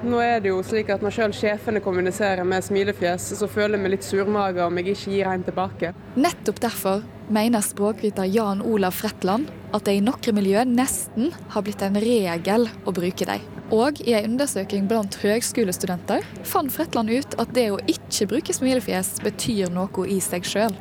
nå 0.04 0.20
er 0.20 0.42
det 0.44 0.52
jo 0.52 0.60
slik 0.66 0.90
at 0.92 1.04
når 1.04 1.16
sjøl 1.16 1.34
sjefene 1.36 1.82
kommuniserer 1.84 2.44
med 2.48 2.66
smilefjes, 2.66 3.30
så 3.40 3.48
føler 3.48 3.78
jeg 3.78 3.84
meg 3.84 3.94
litt 3.96 4.08
surmaga 4.08 4.66
om 4.68 4.80
jeg 4.80 4.94
ikke 4.94 5.14
gir 5.14 5.30
en 5.32 5.46
tilbake. 5.48 5.94
Nettopp 6.20 6.60
derfor 6.64 7.04
mener 7.34 7.64
språkviter 7.64 8.28
Jan 8.28 8.64
Olav 8.68 8.98
Fretland 8.98 9.48
at 9.74 9.88
det 9.88 9.98
i 9.98 10.04
noen 10.04 10.36
miljø 10.36 10.64
nesten 10.68 11.32
har 11.54 11.64
blitt 11.66 11.84
en 11.86 12.00
regel 12.04 12.68
å 12.84 12.94
bruke 12.96 13.28
dem. 13.30 13.46
Og 13.74 14.02
i 14.04 14.14
en 14.18 14.34
undersøking 14.34 14.90
blant 14.92 15.16
høgskolestudenter 15.24 16.26
fant 16.46 16.74
Fretland 16.74 17.10
ut 17.10 17.38
at 17.42 17.56
det 17.56 17.70
å 17.72 17.80
ikke 17.88 18.28
bruke 18.36 18.54
smilefjes 18.54 19.16
betyr 19.24 19.72
noe 19.74 20.08
i 20.12 20.20
seg 20.22 20.46
sjøl. 20.46 20.76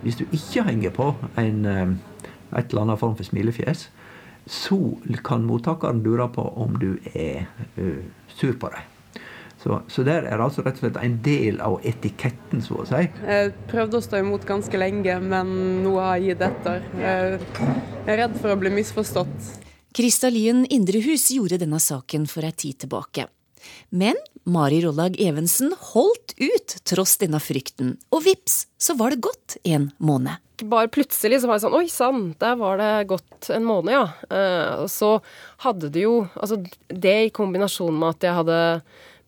Hvis 0.00 0.16
du 0.16 0.24
ikke 0.30 0.64
henger 0.64 0.94
på 0.94 1.10
en 1.42 1.66
eh, 1.68 1.90
et 2.56 2.70
eller 2.70 2.86
annet 2.86 3.00
form 3.00 3.16
for 3.18 3.26
smilefjes, 3.26 3.88
så 4.50 4.78
kan 5.26 5.44
mottakeren 5.46 6.02
lure 6.02 6.26
på 6.34 6.46
om 6.58 6.78
du 6.80 6.94
er 7.14 7.46
uh, 7.78 8.00
sur 8.34 8.56
på 8.58 8.72
dem. 8.72 8.88
Så, 9.60 9.82
så 9.92 10.02
der 10.06 10.24
er 10.24 10.40
altså 10.40 10.62
rett 10.64 10.78
og 10.78 10.86
slett 10.86 11.00
en 11.02 11.18
del 11.24 11.58
av 11.60 11.82
etiketten, 11.84 12.62
så 12.64 12.78
å 12.80 12.86
si. 12.88 13.02
Jeg 13.04 13.50
prøvde 13.68 13.98
å 13.98 14.04
stå 14.04 14.22
imot 14.22 14.46
ganske 14.48 14.80
lenge, 14.80 15.18
men 15.20 15.50
nå 15.84 15.98
har 16.00 16.16
jeg 16.16 16.30
gitt 16.30 16.44
etter. 16.46 16.86
Jeg 16.96 17.42
er 18.06 18.22
redd 18.22 18.38
for 18.40 18.54
å 18.54 18.56
bli 18.62 18.72
misforstått. 18.72 19.50
Krista 19.92 20.30
Lien 20.32 20.64
Indrehus 20.72 21.28
gjorde 21.34 21.60
denne 21.60 21.80
saken 21.82 22.24
for 22.30 22.46
ei 22.48 22.54
tid 22.56 22.80
tilbake. 22.86 23.26
Men 23.90 24.18
Mari 24.48 24.80
Rollag 24.84 25.18
Evensen 25.20 25.74
holdt 25.92 26.34
ut 26.40 26.76
tross 26.88 27.16
denne 27.20 27.40
frykten, 27.42 27.96
og 28.10 28.24
vips, 28.24 28.64
så 28.80 28.96
var 28.98 29.12
det 29.12 29.22
gått 29.24 29.58
en 29.64 29.90
måned. 29.98 30.40
Bare 30.70 30.90
plutselig 30.92 31.40
så 31.40 31.48
var 31.48 31.56
det 31.56 31.64
sånn 31.64 31.76
Oi 31.78 31.86
sann, 31.88 32.24
der 32.40 32.58
var 32.60 32.80
det 32.80 32.90
gått 33.08 33.48
en 33.54 33.64
måned, 33.64 33.94
ja. 33.94 34.02
Eh, 34.28 34.82
og 34.82 34.90
så 34.92 35.14
hadde 35.64 35.88
det 35.88 36.02
jo 36.04 36.26
Altså 36.34 36.58
det 36.92 37.14
i 37.24 37.30
kombinasjon 37.32 37.96
med 37.96 38.18
at 38.18 38.26
jeg 38.28 38.36
hadde 38.36 38.58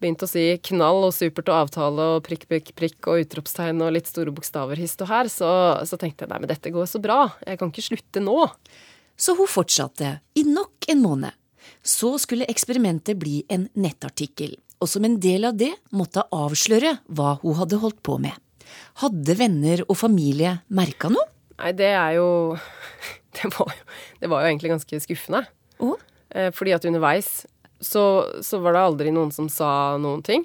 begynt 0.03 0.25
å 0.25 0.29
si 0.29 0.45
knall 0.69 1.07
og 1.07 1.15
supert 1.15 1.49
og 1.49 1.61
avtale 1.63 2.09
og 2.17 2.25
prikk, 2.27 2.49
prikk, 2.51 2.73
prikk 2.79 3.09
og 3.11 3.23
utropstegn 3.23 3.85
og 3.85 3.95
litt 3.95 4.11
store 4.11 4.35
bokstaver 4.35 4.81
hist 4.81 5.03
og 5.05 5.13
her, 5.13 5.31
så, 5.31 5.51
så 5.87 5.99
tenkte 6.01 6.27
jeg 6.27 6.33
nei, 6.33 6.41
men 6.43 6.51
dette 6.51 6.73
går 6.75 6.89
så 6.91 7.01
bra. 7.03 7.21
Jeg 7.47 7.61
kan 7.61 7.71
ikke 7.71 7.87
slutte 7.87 8.25
nå. 8.25 8.49
Så 9.15 9.37
hun 9.39 9.51
fortsatte 9.51 10.17
i 10.35 10.43
nok 10.49 10.91
en 10.91 11.05
måned. 11.05 11.39
Så 11.83 12.15
skulle 12.23 12.49
eksperimentet 12.51 13.19
bli 13.21 13.43
en 13.53 13.69
nettartikkel, 13.79 14.55
og 14.83 14.91
som 14.91 15.07
en 15.07 15.19
del 15.23 15.47
av 15.49 15.59
det 15.59 15.73
måtte 15.95 16.25
hun 16.27 16.47
avsløre 16.49 16.97
hva 17.09 17.37
hun 17.43 17.59
hadde 17.61 17.81
holdt 17.83 18.03
på 18.07 18.19
med. 18.23 18.35
Hadde 19.03 19.37
venner 19.39 19.85
og 19.89 19.99
familie 19.99 20.59
merka 20.73 21.11
noe? 21.13 21.29
Nei, 21.61 21.75
det 21.77 21.93
er 21.93 22.17
jo 22.19 22.29
Det 23.37 23.49
var 23.55 23.71
jo, 23.73 23.85
det 24.21 24.29
var 24.29 24.43
jo 24.43 24.51
egentlig 24.51 24.75
ganske 24.75 24.99
skuffende. 25.01 25.47
Oh? 25.81 25.97
Fordi 26.53 26.75
at 26.77 26.85
underveis 26.85 27.47
så, 27.83 28.27
så, 28.41 28.59
var 28.63 28.77
det 28.77 28.83
aldri 28.87 29.13
noen 29.15 29.33
som 29.35 29.49
sa 29.51 29.99
noen 30.01 30.23
ting. 30.25 30.45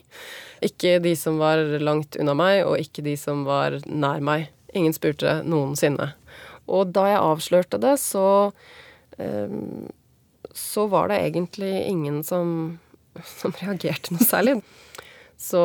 Ikke 0.65 0.97
de 1.03 1.13
som 1.19 1.37
var 1.41 1.61
langt 1.83 2.17
unna 2.19 2.33
meg, 2.37 2.63
og 2.65 2.81
ikke 2.81 3.05
de 3.05 3.13
som 3.19 3.43
var 3.47 3.77
nær 3.85 4.23
meg. 4.25 4.47
Ingen 4.75 4.95
spurte 4.95 5.39
noensinne. 5.47 6.11
Og 6.67 6.91
da 6.95 7.05
jeg 7.11 7.23
avslørte 7.23 7.79
det, 7.79 7.95
så 8.01 8.25
um, 9.19 9.87
Så 10.57 10.87
var 10.89 11.11
det 11.11 11.21
egentlig 11.21 11.71
ingen 11.85 12.23
som, 12.25 12.79
som 13.37 13.53
reagerte 13.61 14.15
noe 14.15 14.25
særlig. 14.25 14.57
Så, 15.37 15.61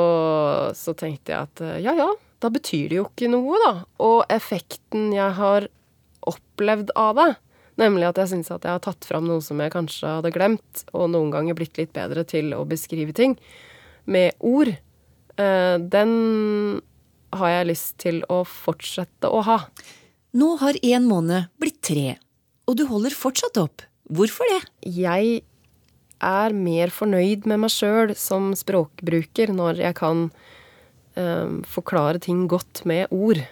så 0.77 0.93
tenkte 0.99 1.33
jeg 1.33 1.49
at 1.49 1.63
ja 1.81 1.95
ja, 1.97 2.11
da 2.43 2.51
betyr 2.53 2.91
det 2.91 2.99
jo 2.99 3.07
ikke 3.09 3.31
noe, 3.33 3.57
da. 3.63 3.73
Og 4.05 4.21
effekten 4.33 5.13
jeg 5.15 5.33
har 5.39 5.69
opplevd 6.29 6.93
av 6.99 7.17
det, 7.19 7.29
nemlig 7.81 8.09
at 8.11 8.21
jeg 8.21 8.33
syns 8.35 8.53
at 8.53 8.67
jeg 8.67 8.77
har 8.77 8.83
tatt 8.85 9.07
fram 9.09 9.27
noe 9.29 9.43
som 9.45 9.61
jeg 9.63 9.73
kanskje 9.75 10.17
hadde 10.19 10.33
glemt, 10.35 10.85
og 10.93 11.11
noen 11.15 11.33
ganger 11.35 11.57
blitt 11.59 11.79
litt 11.81 11.95
bedre 11.97 12.27
til 12.29 12.53
å 12.57 12.65
beskrive 12.69 13.15
ting 13.17 13.37
med 14.05 14.35
ord, 14.39 14.73
eh, 15.39 15.77
den 15.79 16.13
har 17.33 17.55
jeg 17.55 17.69
lyst 17.71 17.97
til 18.03 18.21
å 18.29 18.43
fortsette 18.49 19.31
å 19.31 19.43
ha. 19.47 19.59
Nå 20.37 20.57
har 20.63 20.79
en 20.83 21.09
måned 21.09 21.49
blitt 21.61 21.81
tre, 21.85 22.17
og 22.67 22.77
du 22.79 22.87
holder 22.91 23.15
fortsatt 23.15 23.61
opp. 23.61 23.87
Hvorfor 24.11 24.49
det? 24.51 24.63
Jeg 24.83 25.43
er 26.23 26.55
mer 26.55 26.93
fornøyd 26.95 27.47
med 27.51 27.65
meg 27.65 27.73
sjøl 27.75 28.15
som 28.19 28.53
språkbruker 28.59 29.53
når 29.55 29.83
jeg 29.83 29.99
kan 29.99 30.27
uh, 31.19 31.61
forklare 31.69 32.23
ting 32.23 32.45
godt 32.51 32.85
med 32.89 33.11
ord, 33.15 33.43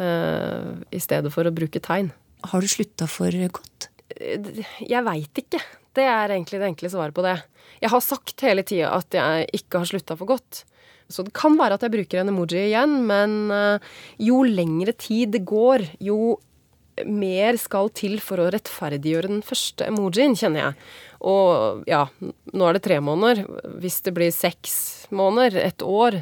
uh, 0.00 0.72
i 0.92 1.00
stedet 1.02 1.32
for 1.34 1.48
å 1.48 1.54
bruke 1.54 1.82
tegn. 1.82 2.12
Har 2.50 2.64
du 2.64 2.68
slutta 2.72 3.08
for 3.10 3.34
godt? 3.52 3.90
Jeg 4.10 5.06
veit 5.06 5.44
ikke. 5.44 5.60
Det 5.96 6.04
er 6.06 6.32
egentlig 6.32 6.60
det 6.60 6.68
enkle 6.70 6.90
svaret 6.92 7.16
på 7.16 7.24
det. 7.24 7.38
Jeg 7.80 7.92
har 7.92 8.04
sagt 8.04 8.44
hele 8.44 8.64
tida 8.66 8.92
at 8.96 9.16
jeg 9.16 9.48
ikke 9.60 9.82
har 9.82 9.90
slutta 9.90 10.16
for 10.18 10.28
godt. 10.30 10.64
Så 11.10 11.24
det 11.26 11.34
kan 11.34 11.56
være 11.58 11.76
at 11.76 11.84
jeg 11.84 11.94
bruker 11.94 12.20
en 12.20 12.30
emoji 12.30 12.68
igjen, 12.68 13.00
men 13.08 13.36
uh, 13.50 13.82
jo 14.22 14.44
lengre 14.46 14.94
tid 14.94 15.34
det 15.34 15.42
går, 15.48 15.84
jo 16.02 16.36
mer 17.08 17.58
skal 17.60 17.90
til 17.96 18.18
for 18.24 18.42
å 18.42 18.48
rettferdiggjøre 18.54 19.30
den 19.30 19.44
første 19.46 19.86
emojien, 19.88 20.36
kjenner 20.38 20.64
jeg. 20.64 20.88
Og 21.30 21.84
ja, 21.90 22.06
nå 22.20 22.68
er 22.68 22.76
det 22.76 22.84
tre 22.86 23.00
måneder. 23.04 23.44
Hvis 23.82 24.00
det 24.06 24.14
blir 24.16 24.32
seks 24.34 24.74
måneder, 25.14 25.60
et 25.68 25.84
år, 25.84 26.20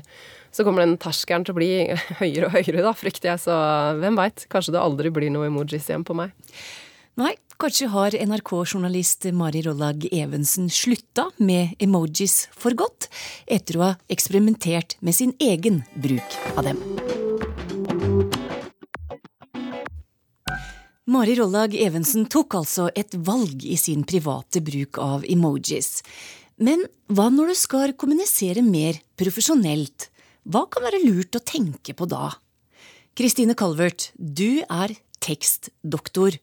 så 0.55 0.67
kommer 0.67 0.85
den 0.85 0.99
terskelen 1.01 1.47
til 1.47 1.55
å 1.55 1.59
bli 1.61 1.71
høyere 2.23 2.49
og 2.49 2.57
høyere, 2.59 2.85
da, 2.87 2.95
frykter 2.97 3.33
jeg. 3.33 3.45
Så 3.47 3.59
hvem 4.03 4.19
veit? 4.19 4.49
Kanskje 4.53 4.75
det 4.77 4.83
aldri 4.83 5.13
blir 5.15 5.33
noe 5.35 5.51
emojis 5.51 5.91
igjen 5.91 6.07
på 6.09 6.17
meg. 6.19 6.35
Nei, 7.19 7.33
kanskje 7.59 7.89
har 7.91 8.15
NRK-journalist 8.15 9.27
Mari 9.35 9.65
Rollag 9.67 10.07
Evensen 10.15 10.69
slutta 10.71 11.29
med 11.43 11.75
emojis 11.83 12.45
for 12.55 12.79
godt, 12.79 13.11
etter 13.51 13.79
å 13.79 13.87
ha 13.89 13.93
eksperimentert 14.07 15.01
med 15.03 15.19
sin 15.19 15.35
egen 15.43 15.83
bruk 15.99 16.39
av 16.55 16.69
dem. 16.71 17.18
Mari 21.09 21.39
Rollag 21.39 21.73
Evensen 21.73 22.27
tok 22.29 22.53
altså 22.59 22.91
et 22.93 23.15
valg 23.25 23.63
i 23.65 23.79
sin 23.81 24.03
private 24.05 24.61
bruk 24.61 24.99
av 25.01 25.23
emojis. 25.25 26.03
Men 26.61 26.83
hva 27.09 27.31
når 27.33 27.49
du 27.49 27.57
skal 27.57 27.95
kommunisere 27.97 28.61
mer 28.61 28.99
profesjonelt? 29.17 30.11
Hva 30.45 30.67
kan 30.69 30.85
være 30.85 31.01
lurt 31.07 31.39
å 31.39 31.41
tenke 31.41 31.95
på 31.97 32.05
da? 32.13 32.35
Kristine 33.17 33.57
Calvert, 33.57 34.11
du 34.21 34.61
er 34.69 34.93
tekstdoktor. 35.25 36.37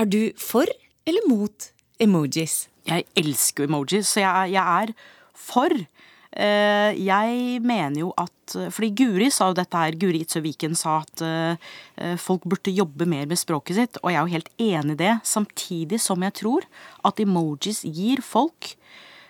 Er 0.00 0.08
du 0.08 0.32
for 0.40 0.64
eller 1.04 1.28
mot 1.28 1.68
emojis? 2.00 2.62
Jeg 2.88 3.04
elsker 3.12 3.68
emojis, 3.68 4.08
så 4.08 4.24
jeg, 4.24 4.54
jeg 4.56 4.64
er 4.64 4.96
for. 5.36 5.84
Eh, 6.28 6.92
jeg 7.00 7.60
mener 7.64 8.02
jo 8.02 8.10
at 8.20 8.52
Fordi 8.72 8.90
Guri 8.96 9.30
sa 9.32 9.48
jo 9.50 9.56
dette 9.56 9.76
her, 9.76 9.96
Guri 10.00 10.22
Itzøviken 10.24 10.76
sa 10.76 10.98
at 11.02 11.22
eh, 11.24 12.14
folk 12.20 12.46
burde 12.48 12.72
jobbe 12.72 13.04
mer 13.08 13.26
med 13.28 13.36
språket 13.36 13.76
sitt, 13.76 13.98
og 14.00 14.08
jeg 14.08 14.16
er 14.16 14.24
jo 14.24 14.36
helt 14.36 14.48
enig 14.56 14.96
i 14.96 15.00
det. 15.02 15.10
Samtidig 15.28 16.00
som 16.00 16.24
jeg 16.24 16.36
tror 16.40 16.64
at 17.04 17.20
emojis 17.20 17.82
gir 17.84 18.22
folk 18.24 18.70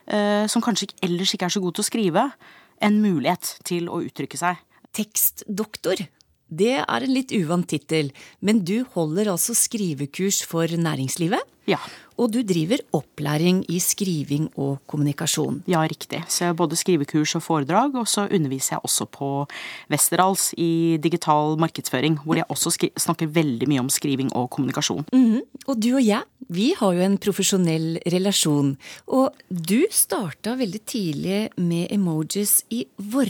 eh, 0.07 0.47
som 0.47 0.63
kanskje 0.63 0.93
ellers 1.03 1.35
ikke 1.35 1.49
er 1.49 1.57
så 1.57 1.63
gode 1.65 1.79
til 1.79 1.87
å 1.87 1.91
skrive, 1.91 2.25
en 2.79 3.01
mulighet 3.03 3.57
til 3.67 3.91
å 3.91 3.99
uttrykke 4.07 4.39
seg. 4.39 4.63
Tekstdoktor. 4.95 6.07
Det 6.49 6.75
er 6.81 7.05
en 7.05 7.13
litt 7.13 7.33
uvant 7.37 7.69
tittel, 7.69 8.13
men 8.41 8.65
du 8.65 8.83
holder 8.95 9.33
altså 9.35 9.57
skrivekurs 9.57 10.43
for 10.49 10.65
næringslivet? 10.69 11.45
Ja. 11.69 11.79
Og 12.19 12.33
du 12.35 12.41
driver 12.43 12.81
opplæring 12.97 13.61
i 13.71 13.79
skriving 13.83 14.49
og 14.59 14.81
kommunikasjon. 14.91 15.61
Ja, 15.71 15.85
riktig. 15.87 16.23
Så 16.27 16.43
jeg 16.43 16.51
har 16.51 16.57
både 16.59 16.79
skrivekurs 16.81 17.37
og 17.39 17.45
foredrag, 17.45 17.95
og 17.95 18.09
så 18.11 18.25
underviser 18.27 18.75
jeg 18.75 18.85
også 18.89 19.07
på 19.13 19.29
Westerdals 19.93 20.49
i 20.59 20.99
digital 21.03 21.59
markedsføring, 21.61 22.19
hvor 22.25 22.41
jeg 22.41 22.49
også 22.49 22.73
snakker 22.97 23.31
veldig 23.31 23.69
mye 23.71 23.85
om 23.85 23.93
skriving 23.93 24.33
og 24.35 24.51
kommunikasjon. 24.51 25.05
Mm 25.13 25.27
-hmm. 25.35 25.43
Og 25.69 25.83
du 25.83 25.95
og 25.95 26.05
jeg, 26.07 26.23
vi 26.49 26.75
har 26.79 26.93
jo 26.93 27.01
en 27.01 27.19
profesjonell 27.19 27.99
relasjon. 28.07 28.77
Og 29.07 29.35
du 29.51 29.87
starta 29.91 30.55
veldig 30.57 30.81
tidlig 30.87 31.51
med 31.57 31.87
emojis 31.91 32.65
i 32.71 32.87
vår 32.97 33.29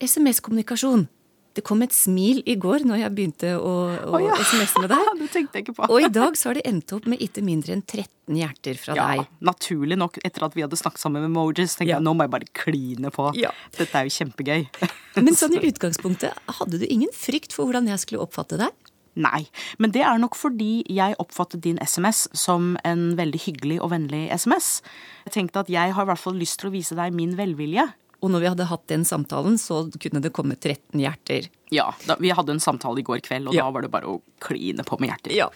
SMS-kommunikasjon. 0.00 1.08
Det 1.54 1.62
kom 1.66 1.84
et 1.86 1.94
smil 1.94 2.40
i 2.50 2.56
går 2.58 2.82
når 2.88 3.04
jeg 3.04 3.14
begynte 3.14 3.52
å, 3.54 3.74
å 3.94 4.16
oh, 4.16 4.22
ja. 4.22 4.34
SMS-e 4.34 4.82
med 4.82 4.90
deg. 4.90 5.10
det 5.22 5.28
tenkte 5.30 5.60
jeg 5.60 5.66
ikke 5.66 5.76
på. 5.78 5.86
og 5.86 6.02
i 6.02 6.10
dag 6.10 6.38
så 6.38 6.50
har 6.50 6.58
det 6.58 6.64
endt 6.70 6.94
opp 6.96 7.06
med 7.10 7.22
ikke 7.22 7.44
mindre 7.46 7.76
enn 7.76 7.84
13 7.84 8.38
hjerter 8.40 8.80
fra 8.80 8.96
ja, 8.98 9.06
deg. 9.12 9.28
Naturlig 9.46 9.98
nok, 10.00 10.18
etter 10.26 10.48
at 10.48 10.56
vi 10.58 10.64
hadde 10.66 10.78
snakket 10.80 11.04
sammen 11.04 11.22
med 11.22 11.30
emojis, 11.30 11.76
tenkte 11.78 11.92
Ja. 11.92 12.00
jeg 12.00 12.06
nå 12.08 12.16
må 12.16 12.26
jeg 12.26 12.34
bare 12.34 12.50
kline 12.58 13.12
på. 13.14 13.28
Ja. 13.38 13.52
Dette 13.78 14.00
er 14.00 14.08
jo 14.08 14.16
kjempegøy. 14.16 14.66
Men 15.22 15.38
sånn 15.38 15.54
i 15.54 15.62
utgangspunktet, 15.68 16.42
hadde 16.58 16.82
du 16.82 16.88
ingen 16.90 17.14
frykt 17.14 17.54
for 17.54 17.68
hvordan 17.68 17.86
jeg 17.92 18.02
skulle 18.02 18.26
oppfatte 18.26 18.58
deg? 18.58 18.74
Nei, 19.14 19.44
men 19.78 19.92
det 19.94 20.02
er 20.02 20.18
nok 20.18 20.34
fordi 20.34 20.82
jeg 20.90 21.14
oppfattet 21.22 21.62
din 21.62 21.78
SMS 21.78 22.24
som 22.34 22.72
en 22.82 23.12
veldig 23.14 23.40
hyggelig 23.44 23.76
og 23.78 23.92
vennlig 23.92 24.24
SMS. 24.34 24.80
Jeg 25.28 25.36
tenkte 25.36 25.62
at 25.62 25.70
jeg 25.70 25.94
har 25.94 26.06
i 26.06 26.10
hvert 26.10 26.18
fall 26.18 26.34
lyst 26.34 26.58
til 26.58 26.72
å 26.72 26.74
vise 26.74 26.96
deg 26.98 27.14
min 27.14 27.36
velvilje. 27.38 27.86
Og 28.24 28.30
når 28.32 28.40
vi 28.40 28.48
hadde 28.48 28.66
hatt 28.70 28.86
den 28.88 29.02
samtalen, 29.04 29.58
så 29.60 29.82
kunne 30.00 30.22
det 30.24 30.30
komme 30.32 30.56
13 30.56 30.96
hjerter. 31.02 31.50
Ja, 31.74 31.90
da, 32.08 32.16
vi 32.22 32.30
hadde 32.32 32.54
en 32.54 32.62
samtale 32.62 33.02
i 33.02 33.04
går 33.04 33.20
kveld, 33.26 33.50
og 33.50 33.54
Ja. 33.58 33.66
da 33.66 33.74
var 33.74 33.84
det 33.84 33.90
bare 33.92 34.08
å 34.08 34.22
kline 34.40 34.80
på 34.86 34.96
med 35.02 35.10
hjerter. 35.10 35.34
Ja. 35.36 35.48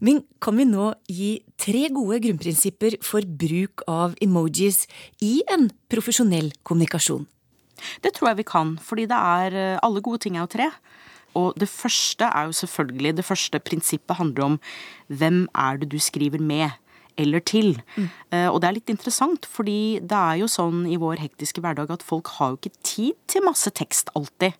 Men 0.00 0.22
kan 0.40 0.56
vi 0.56 0.64
nå 0.64 0.94
gi 1.10 1.42
tre 1.60 1.88
gode 1.92 2.20
grunnprinsipper 2.24 2.96
for 3.04 3.20
bruk 3.20 3.82
av 3.90 4.14
emojis 4.24 4.86
i 5.20 5.42
en 5.52 5.68
profesjonell 5.92 6.52
kommunikasjon? 6.64 7.26
Det 8.00 8.14
tror 8.14 8.30
jeg 8.30 8.36
vi 8.40 8.48
kan, 8.48 8.76
fordi 8.80 9.04
det 9.10 9.18
er 9.18 9.54
eh, 9.74 9.78
Alle 9.82 10.00
gode 10.00 10.20
ting 10.24 10.36
er 10.38 10.46
jo 10.46 10.52
tre. 10.54 10.70
Og 11.34 11.56
det 11.58 11.66
første 11.68 12.22
er 12.30 12.46
jo 12.46 12.52
selvfølgelig 12.54 13.16
Det 13.18 13.24
første 13.26 13.58
prinsippet 13.60 14.16
handler 14.16 14.44
om 14.44 14.60
hvem 15.10 15.48
er 15.52 15.78
det 15.82 15.88
du 15.90 15.98
skriver 15.98 16.38
med 16.40 16.70
eller 17.16 17.40
til. 17.40 17.82
Eh, 18.30 18.48
Og 18.48 18.60
det 18.60 18.68
er 18.68 18.76
litt 18.78 18.90
interessant, 18.90 19.46
fordi 19.46 20.00
det 20.00 20.18
er 20.18 20.40
jo 20.42 20.50
sånn 20.50 20.84
i 20.90 20.98
vår 21.00 21.22
hektiske 21.22 21.60
hverdag 21.60 21.90
at 21.90 22.02
folk 22.02 22.28
har 22.38 22.52
jo 22.52 22.60
ikke 22.60 22.82
tid 22.82 23.14
til 23.26 23.46
masse 23.46 23.70
tekst 23.70 24.10
alltid. 24.14 24.52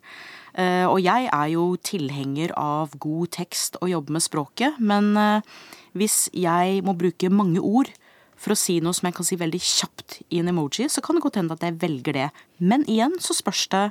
Uh, 0.55 0.87
Og 0.87 1.01
jeg 1.03 1.27
er 1.33 1.49
jo 1.51 1.75
tilhenger 1.83 2.53
av 2.55 2.95
god 3.03 3.33
tekst 3.35 3.75
og 3.83 3.91
jobbe 3.91 4.15
med 4.15 4.23
språket, 4.23 4.79
men 4.79 5.17
uh, 5.19 5.41
hvis 5.99 6.29
jeg 6.31 6.85
må 6.87 6.95
bruke 6.95 7.27
mange 7.27 7.59
ord 7.59 7.91
for 8.39 8.55
å 8.55 8.59
si 8.59 8.79
noe 8.79 8.95
som 8.95 9.09
jeg 9.09 9.17
kan 9.17 9.27
si 9.27 9.39
veldig 9.41 9.59
kjapt 9.59 10.21
i 10.31 10.39
en 10.39 10.51
emoji, 10.53 10.87
så 10.87 11.03
kan 11.03 11.17
det 11.17 11.25
godt 11.25 11.41
hende 11.41 11.57
at 11.57 11.63
jeg 11.67 11.81
velger 11.83 12.15
det. 12.15 12.29
Men 12.59 12.87
igjen 12.87 13.19
så 13.19 13.35
spørs 13.35 13.67
det 13.73 13.89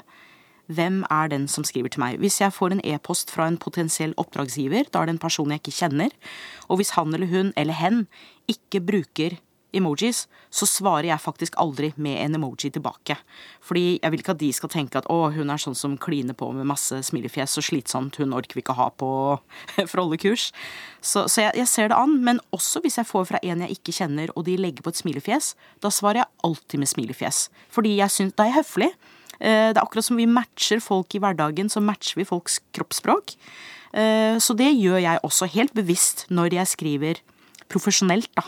hvem 0.72 1.02
er 1.12 1.28
den 1.32 1.48
som 1.52 1.66
skriver 1.68 1.92
til 1.92 2.04
meg. 2.04 2.20
Hvis 2.24 2.40
jeg 2.40 2.54
får 2.56 2.76
en 2.76 2.84
e-post 2.88 3.32
fra 3.34 3.48
en 3.50 3.60
potensiell 3.60 4.14
oppdragsgiver, 4.20 4.88
da 4.92 5.02
er 5.02 5.10
det 5.10 5.16
en 5.18 5.24
person 5.26 5.52
jeg 5.52 5.60
ikke 5.60 5.76
kjenner. 5.76 6.14
Og 6.70 6.80
hvis 6.80 6.94
han 6.96 7.14
eller 7.14 7.28
hun 7.28 7.52
eller 7.60 7.76
hen 7.76 8.06
ikke 8.52 8.82
bruker 8.84 9.38
emojis, 9.74 10.28
så 10.54 10.68
svarer 10.70 11.08
jeg 11.10 11.22
faktisk 11.22 11.56
aldri 11.62 11.92
med 12.02 12.20
en 12.22 12.38
emoji 12.38 12.70
tilbake. 12.74 13.16
Fordi 13.66 13.98
jeg 13.98 14.14
vil 14.14 14.22
ikke 14.22 14.36
at 14.36 14.42
de 14.42 14.52
skal 14.54 14.72
tenke 14.72 15.00
at 15.00 15.10
å, 15.12 15.32
hun 15.34 15.50
er 15.50 15.62
sånn 15.62 15.78
som 15.78 15.96
kliner 16.02 16.38
på 16.38 16.52
med 16.56 16.70
masse 16.70 17.00
smilefjes, 17.10 17.56
så 17.56 17.64
slitsomt, 17.66 18.20
hun 18.22 18.36
orker 18.38 18.58
vi 18.58 18.64
ikke 18.64 18.78
ha 18.78 18.90
på 18.94 19.10
frollekurs. 19.94 20.24
kurs. 20.24 21.02
Så, 21.02 21.26
så 21.28 21.48
jeg, 21.48 21.58
jeg, 21.64 21.70
ser 21.72 21.90
det 21.90 21.98
an. 21.98 22.20
Men 22.26 22.42
også 22.56 22.84
hvis 22.86 23.00
jeg 23.02 23.10
får 23.10 23.28
fra 23.32 23.42
en 23.42 23.66
jeg 23.66 23.80
ikke 23.80 23.98
kjenner, 23.98 24.32
og 24.38 24.46
de 24.48 24.60
legger 24.60 24.86
på 24.86 24.94
et 24.94 25.02
smilefjes, 25.02 25.54
da 25.84 25.92
svarer 25.94 26.24
jeg 26.24 26.32
alltid 26.50 26.84
med 26.84 26.94
smilefjes. 26.94 27.44
Fordi 27.74 27.98
jeg 27.98 28.14
syns 28.14 28.38
Da 28.38 28.48
er 28.48 28.60
høflig. 28.62 28.94
Det 29.44 29.74
er 29.76 29.82
akkurat 29.82 30.06
som 30.06 30.20
vi 30.20 30.30
matcher 30.30 30.80
folk 30.80 31.16
i 31.18 31.20
hverdagen, 31.20 31.68
så 31.68 31.82
matcher 31.84 32.22
vi 32.22 32.26
folks 32.28 32.62
kroppsspråk. 32.78 33.34
Så 34.40 34.56
det 34.58 34.70
gjør 34.72 35.02
jeg 35.04 35.22
også 35.26 35.50
helt 35.52 35.74
bevisst 35.76 36.24
når 36.34 36.56
jeg 36.56 36.70
skriver 36.72 37.20
profesjonelt, 37.74 38.30
da. 38.38 38.46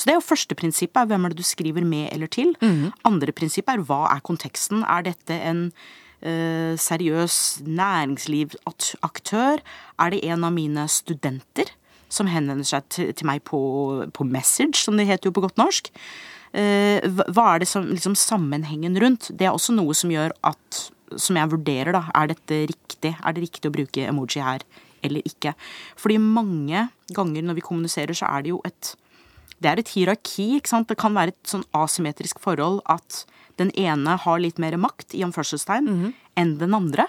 Så 0.00 0.08
det 0.08 0.14
er 0.14 0.16
jo 0.16 0.24
første 0.24 0.56
prinsippet, 0.56 0.96
er 0.96 1.10
hvem 1.10 1.26
er 1.26 1.34
det 1.34 1.42
du 1.42 1.46
skriver 1.46 1.84
med 1.84 2.08
eller 2.14 2.30
til. 2.32 2.54
Mm. 2.64 2.88
Andre 3.04 3.34
prinsippet 3.36 3.74
er 3.74 3.84
hva 3.84 4.06
er 4.14 4.22
konteksten. 4.24 4.80
Er 4.88 5.04
dette 5.04 5.36
en 5.36 5.66
uh, 6.24 6.72
seriøs 6.80 7.36
næringslivsaktør? 7.66 9.60
Er 10.00 10.14
det 10.14 10.22
en 10.24 10.48
av 10.48 10.56
mine 10.56 10.86
studenter 10.88 11.74
som 12.10 12.30
henvender 12.32 12.66
seg 12.66 12.88
til, 12.88 13.12
til 13.12 13.28
meg 13.28 13.44
på, 13.46 13.60
på, 14.16 14.24
message, 14.24 14.80
som 14.80 14.96
det 14.96 15.06
heter 15.10 15.28
jo 15.28 15.36
på 15.36 15.44
godt 15.44 15.60
norsk? 15.60 15.92
Uh, 16.56 17.04
hva 17.28 17.52
er 17.52 17.62
det 17.62 17.68
som 17.68 17.84
liksom 17.92 18.16
sammenhengen 18.16 18.96
rundt? 19.04 19.28
Det 19.36 19.50
er 19.50 19.52
også 19.52 19.76
noe 19.76 19.92
som 19.94 20.10
gjør 20.14 20.32
at 20.48 20.86
som 21.20 21.36
jeg 21.36 21.50
vurderer, 21.50 21.92
da. 21.92 22.06
Er 22.16 22.30
dette 22.32 22.64
riktig? 22.70 23.12
Er 23.18 23.34
det 23.34 23.44
riktig 23.44 23.68
å 23.68 23.74
bruke 23.74 24.08
emoji 24.08 24.40
her 24.46 24.64
eller 25.02 25.26
ikke? 25.26 25.54
Fordi 26.00 26.18
mange 26.22 26.88
ganger 27.16 27.46
når 27.46 27.58
vi 27.58 27.66
kommuniserer, 27.66 28.16
så 28.16 28.28
er 28.30 28.46
det 28.46 28.54
jo 28.54 28.60
et 28.64 28.94
det 29.60 29.68
er 29.68 29.80
et 29.80 29.90
hierarki. 29.92 30.56
ikke 30.56 30.72
sant? 30.72 30.88
Det 30.88 30.98
kan 31.00 31.12
være 31.16 31.34
et 31.34 31.50
sånn 31.50 31.66
asymmetrisk 31.76 32.40
forhold 32.40 32.80
at 32.88 33.24
den 33.60 33.68
ene 33.76 34.16
har 34.22 34.40
litt 34.40 34.60
mer 34.62 34.78
makt 34.80 35.12
i 35.12 35.24
anførselstegn 35.26 35.84
mm 35.84 35.98
-hmm. 36.00 36.12
enn 36.40 36.58
den 36.58 36.74
andre. 36.74 37.06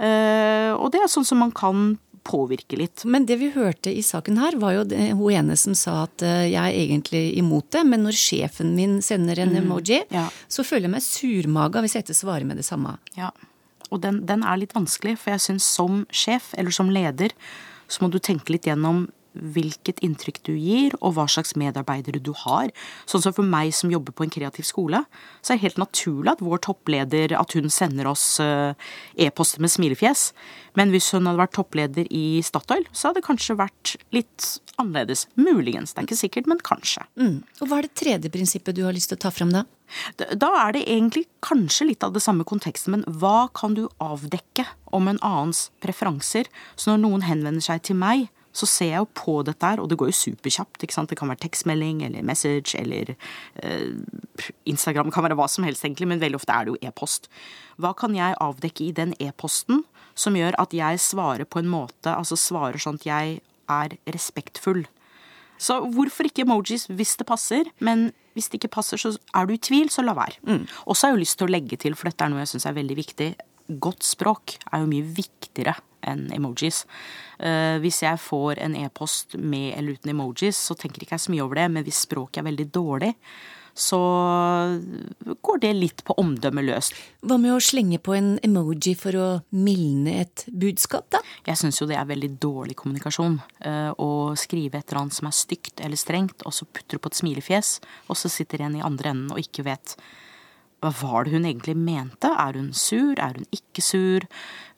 Uh, 0.00 0.72
og 0.80 0.90
det 0.92 1.02
er 1.02 1.12
sånn 1.12 1.24
som 1.24 1.38
man 1.38 1.52
kan 1.52 1.98
påvirke 2.24 2.78
litt. 2.78 3.04
Men 3.04 3.26
det 3.26 3.36
vi 3.36 3.50
hørte 3.50 3.92
i 3.92 4.02
saken 4.02 4.38
her, 4.38 4.56
var 4.56 4.72
jo 4.72 4.84
det, 4.84 5.12
hun 5.12 5.32
ene 5.32 5.56
som 5.56 5.74
sa 5.74 6.04
at 6.04 6.22
uh, 6.22 6.48
jeg 6.48 6.56
er 6.56 6.78
egentlig 6.86 7.36
imot 7.38 7.70
det, 7.70 7.84
men 7.86 8.02
når 8.06 8.16
sjefen 8.16 8.74
min 8.74 9.02
sender 9.02 9.38
en 9.38 9.52
mm, 9.52 9.60
emoji, 9.64 10.02
ja. 10.10 10.28
så 10.48 10.64
føler 10.64 10.88
jeg 10.88 10.90
meg 10.90 11.02
surmaga 11.02 11.82
hvis 11.82 11.94
jeg 11.94 12.04
ikke 12.06 12.20
svarer 12.22 12.44
med 12.44 12.56
det 12.56 12.64
samme. 12.64 12.96
Ja, 13.18 13.30
og 13.92 14.00
den, 14.04 14.22
den 14.28 14.42
er 14.42 14.58
litt 14.58 14.72
vanskelig, 14.76 15.18
for 15.20 15.34
jeg 15.34 15.44
syns 15.44 15.68
som 15.68 16.06
sjef 16.10 16.50
eller 16.56 16.74
som 16.74 16.90
leder 16.92 17.36
så 17.92 18.04
må 18.04 18.12
du 18.12 18.20
tenke 18.22 18.54
litt 18.54 18.68
gjennom 18.68 19.06
hvilket 19.32 20.02
inntrykk 20.04 20.42
du 20.44 20.52
gir, 20.60 20.92
og 21.00 21.14
hva 21.16 21.24
slags 21.30 21.54
medarbeidere 21.56 22.20
du 22.20 22.34
har. 22.36 22.68
Sånn 23.08 23.22
som 23.24 23.32
for 23.32 23.48
meg 23.48 23.70
som 23.72 23.92
jobber 23.92 24.12
på 24.12 24.26
en 24.26 24.32
kreativ 24.32 24.66
skole, 24.68 25.00
så 25.40 25.54
er 25.54 25.56
det 25.56 25.64
helt 25.70 25.80
naturlig 25.80 26.34
at 26.34 26.42
vår 26.44 26.60
toppleder 26.66 27.32
at 27.38 27.56
hun 27.56 27.72
sender 27.72 28.10
oss 28.10 28.26
eh, 28.44 28.76
e-poster 29.24 29.64
med 29.64 29.72
smilefjes. 29.72 30.26
Men 30.76 30.92
hvis 30.92 31.08
hun 31.16 31.24
hadde 31.24 31.40
vært 31.40 31.56
toppleder 31.56 32.12
i 32.12 32.42
Statoil, 32.44 32.84
så 32.92 33.08
hadde 33.08 33.22
det 33.22 33.28
kanskje 33.30 33.56
vært 33.56 33.94
litt 34.12 34.50
annerledes. 34.76 35.24
Muligens. 35.40 35.94
Det 35.94 36.02
er 36.02 36.10
ikke 36.10 36.22
sikkert, 36.26 36.52
men 36.52 36.60
kanskje. 36.68 37.06
Mm. 37.16 37.38
Og 37.62 37.70
hva 37.70 37.80
er 37.80 37.88
det 37.88 37.96
tredje 37.96 38.32
prinsippet 38.36 38.76
du 38.76 38.84
har 38.84 38.92
lyst 38.92 39.14
til 39.14 39.20
å 39.20 39.24
ta 39.24 39.32
fram 39.32 39.56
da? 39.56 39.64
Da 40.16 40.50
er 40.64 40.76
det 40.76 40.84
egentlig 40.86 41.26
kanskje 41.44 41.90
litt 41.90 42.04
av 42.06 42.14
det 42.14 42.22
samme 42.24 42.46
konteksten, 42.48 42.96
men 42.96 43.18
hva 43.20 43.48
kan 43.56 43.76
du 43.78 43.86
avdekke 44.02 44.66
om 44.94 45.10
en 45.10 45.20
annens 45.24 45.70
preferanser? 45.84 46.48
Så 46.76 46.92
når 46.92 47.02
noen 47.04 47.26
henvender 47.26 47.64
seg 47.64 47.84
til 47.88 47.98
meg, 48.00 48.28
så 48.52 48.68
ser 48.68 48.90
jeg 48.90 49.00
jo 49.00 49.08
på 49.16 49.34
dette 49.48 49.64
her, 49.64 49.80
og 49.80 49.88
det 49.88 49.96
går 50.00 50.10
jo 50.10 50.18
superkjapt. 50.18 50.82
ikke 50.84 50.94
sant? 50.94 51.08
Det 51.08 51.18
kan 51.18 51.30
være 51.32 51.40
tekstmelding 51.46 52.02
eller 52.04 52.24
message 52.26 52.76
eller 52.78 53.14
eh, 53.62 53.94
Instagram, 54.68 55.12
kan 55.12 55.24
være 55.24 55.38
hva 55.40 55.48
som 55.48 55.64
helst 55.64 55.84
egentlig, 55.86 56.10
men 56.10 56.20
veldig 56.20 56.40
ofte 56.40 56.52
er 56.52 56.68
det 56.68 56.74
jo 56.74 56.90
e-post. 56.90 57.30
Hva 57.80 57.94
kan 57.96 58.16
jeg 58.16 58.36
avdekke 58.44 58.84
i 58.84 58.96
den 58.96 59.16
e-posten 59.24 59.86
som 60.14 60.36
gjør 60.36 60.58
at 60.60 60.76
jeg 60.76 61.00
svarer 61.00 61.48
på 61.48 61.62
en 61.62 61.72
måte, 61.72 62.12
altså 62.12 62.36
svarer 62.36 62.80
sånn 62.82 63.00
at 63.00 63.08
jeg 63.08 63.40
er 63.72 63.96
respektfull? 64.12 64.84
Så 65.62 65.78
hvorfor 65.94 66.26
ikke 66.28 66.44
emojis 66.46 66.88
hvis 66.90 67.14
det 67.20 67.28
passer, 67.28 67.70
men 67.84 68.10
hvis 68.36 68.48
det 68.50 68.60
ikke 68.60 68.74
passer, 68.80 69.00
så 69.00 69.14
er 69.36 69.46
du 69.46 69.54
i 69.54 69.60
tvil, 69.62 69.90
så 69.92 70.04
la 70.04 70.16
være. 70.16 70.40
Mm. 70.48 70.66
Og 70.86 70.96
så 70.96 71.06
har 71.06 71.12
jeg 71.12 71.18
jo 71.18 71.22
lyst 71.22 71.38
til 71.38 71.48
å 71.48 71.52
legge 71.52 71.78
til, 71.80 71.96
for 71.98 72.10
dette 72.10 72.24
er 72.26 72.32
noe 72.32 72.42
jeg 72.42 72.54
syns 72.54 72.68
er 72.68 72.78
veldig 72.78 72.98
viktig, 72.98 73.30
godt 73.82 74.04
språk 74.04 74.56
er 74.72 74.82
jo 74.82 74.90
mye 74.90 75.06
viktigere 75.16 75.76
enn 76.08 76.26
emojis. 76.34 76.82
Uh, 77.38 77.78
hvis 77.82 78.02
jeg 78.02 78.18
får 78.18 78.58
en 78.64 78.74
e-post 78.80 79.36
med 79.38 79.72
eller 79.78 79.98
uten 79.98 80.12
emojis, 80.14 80.58
så 80.58 80.76
tenker 80.78 81.04
ikke 81.04 81.16
jeg 81.16 81.26
så 81.28 81.34
mye 81.34 81.44
over 81.44 81.60
det, 81.60 81.68
men 81.76 81.86
hvis 81.86 82.02
språket 82.08 82.42
er 82.42 82.48
veldig 82.48 82.68
dårlig, 82.74 83.12
så 83.74 83.98
går 85.40 85.60
det 85.62 85.72
litt 85.76 86.02
på 86.04 86.16
omdømmet 86.20 86.66
løs. 86.66 86.90
Hva 87.24 87.38
med 87.40 87.54
å 87.54 87.60
slenge 87.62 88.00
på 88.02 88.14
en 88.16 88.34
emoji 88.44 88.94
for 88.98 89.16
å 89.16 89.28
mildne 89.56 90.18
et 90.22 90.44
budskap, 90.48 91.08
da? 91.14 91.22
Jeg 91.48 91.60
syns 91.60 91.80
jo 91.80 91.88
det 91.88 91.96
er 92.00 92.08
veldig 92.08 92.34
dårlig 92.42 92.76
kommunikasjon. 92.80 93.38
Uh, 93.64 93.92
å 93.96 94.10
skrive 94.38 94.80
et 94.80 94.88
eller 94.90 95.04
annet 95.04 95.18
som 95.18 95.30
er 95.30 95.36
stygt 95.36 95.80
eller 95.80 96.00
strengt, 96.00 96.44
og 96.44 96.56
så 96.56 96.68
putter 96.68 96.98
du 96.98 97.02
på 97.02 97.12
et 97.12 97.22
smilefjes, 97.22 97.78
og 98.08 98.18
så 98.18 98.32
sitter 98.32 98.66
en 98.66 98.76
i 98.80 98.84
andre 98.84 99.14
enden 99.14 99.32
og 99.32 99.40
ikke 99.40 99.66
vet 99.70 99.96
hva 100.82 100.90
var 100.98 101.24
det 101.24 101.36
hun 101.36 101.46
egentlig 101.46 101.76
mente? 101.78 102.26
Er 102.26 102.58
hun 102.58 102.72
sur? 102.74 103.14
Er 103.22 103.38
hun 103.38 103.46
ikke 103.54 103.84
sur? 103.84 104.26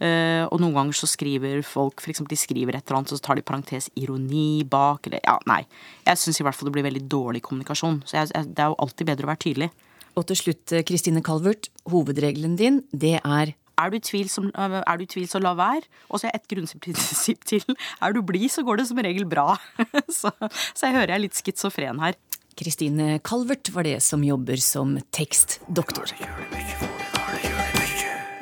Uh, 0.03 0.45
og 0.51 0.61
noen 0.61 0.77
ganger 0.77 0.99
så 0.99 1.09
skriver 1.09 1.63
folk 1.65 2.03
for 2.05 2.13
eksempel 2.13 2.35
de 2.35 2.41
skriver 2.41 2.77
et 2.77 2.85
eller 2.85 3.01
annet, 3.01 3.15
og 3.15 3.21
så 3.21 3.25
tar 3.25 3.41
de 3.41 3.47
parentes 3.47 3.89
ironi 3.97 4.65
bak, 4.69 5.09
eller 5.09 5.25
ja, 5.25 5.39
nei. 5.49 5.63
Jeg 6.05 6.21
syns 6.21 6.41
i 6.41 6.47
hvert 6.47 6.59
fall 6.59 6.69
det 6.69 6.77
blir 6.77 6.87
veldig 6.87 7.07
dårlig 7.09 7.45
kommunikasjon. 7.47 8.03
Så 8.05 8.19
jeg, 8.19 8.35
jeg, 8.35 8.53
det 8.53 8.65
er 8.67 8.73
jo 8.75 8.81
alltid 8.85 9.11
bedre 9.11 9.29
å 9.29 9.33
være 9.33 9.45
tydelig. 9.47 9.71
Og 10.15 10.29
til 10.29 10.39
slutt, 10.39 10.77
Kristine 10.87 11.25
Calvert, 11.25 11.73
hovedregelen 11.91 12.59
din, 12.61 12.83
det 12.93 13.17
er 13.25 13.57
er 13.75 13.91
du, 13.91 13.99
tvil, 13.99 14.29
som, 14.31 14.51
eh, 14.55 14.77
er 14.87 14.99
du 14.99 15.03
i 15.03 15.11
tvil, 15.11 15.27
så 15.27 15.41
la 15.43 15.55
være. 15.59 15.89
Og 16.09 16.21
så 16.21 16.29
er 16.29 16.39
et 16.39 16.47
grunnprinsipp 16.51 17.45
til. 17.51 17.65
Er 18.03 18.15
du 18.15 18.23
blid, 18.23 18.47
så 18.53 18.63
går 18.63 18.79
det 18.79 18.87
som 18.91 19.01
regel 19.03 19.27
bra. 19.27 19.57
så, 20.21 20.31
så 20.71 20.87
jeg 20.87 20.95
hører 20.95 21.15
jeg 21.15 21.19
er 21.19 21.25
litt 21.25 21.41
schizofren 21.41 21.99
her. 22.05 22.15
Kristine 22.59 23.19
Calvert 23.25 23.71
var 23.75 23.87
det 23.87 23.99
som 24.05 24.25
jobber 24.25 24.61
som 24.63 24.97
tekstdoktor. 25.15 26.13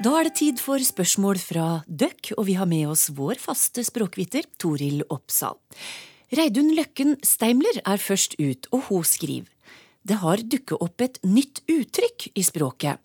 Da 0.03 0.13
er 0.19 0.27
det 0.27 0.35
tid 0.41 0.61
for 0.61 0.83
spørsmål 0.83 1.39
fra 1.39 1.67
døkk, 1.87 2.33
og 2.37 2.47
vi 2.49 2.57
har 2.59 2.67
med 2.67 2.89
oss 2.91 3.07
vår 3.15 3.39
faste 3.39 3.85
språkviter 3.87 4.49
Toril 4.59 5.05
Oppsal. 5.09 5.59
Reidun 6.33 6.73
Løkken 6.75 7.19
Steimler 7.23 7.83
er 7.85 8.01
først 8.03 8.39
ut, 8.41 8.67
og 8.73 8.89
hun 8.89 9.07
skriver 9.07 9.51
det 10.03 10.19
har 10.19 10.43
dukket 10.43 10.83
opp 10.83 11.03
et 11.05 11.19
nytt 11.23 11.63
uttrykk 11.71 12.33
i 12.35 12.43
språket. 12.43 12.99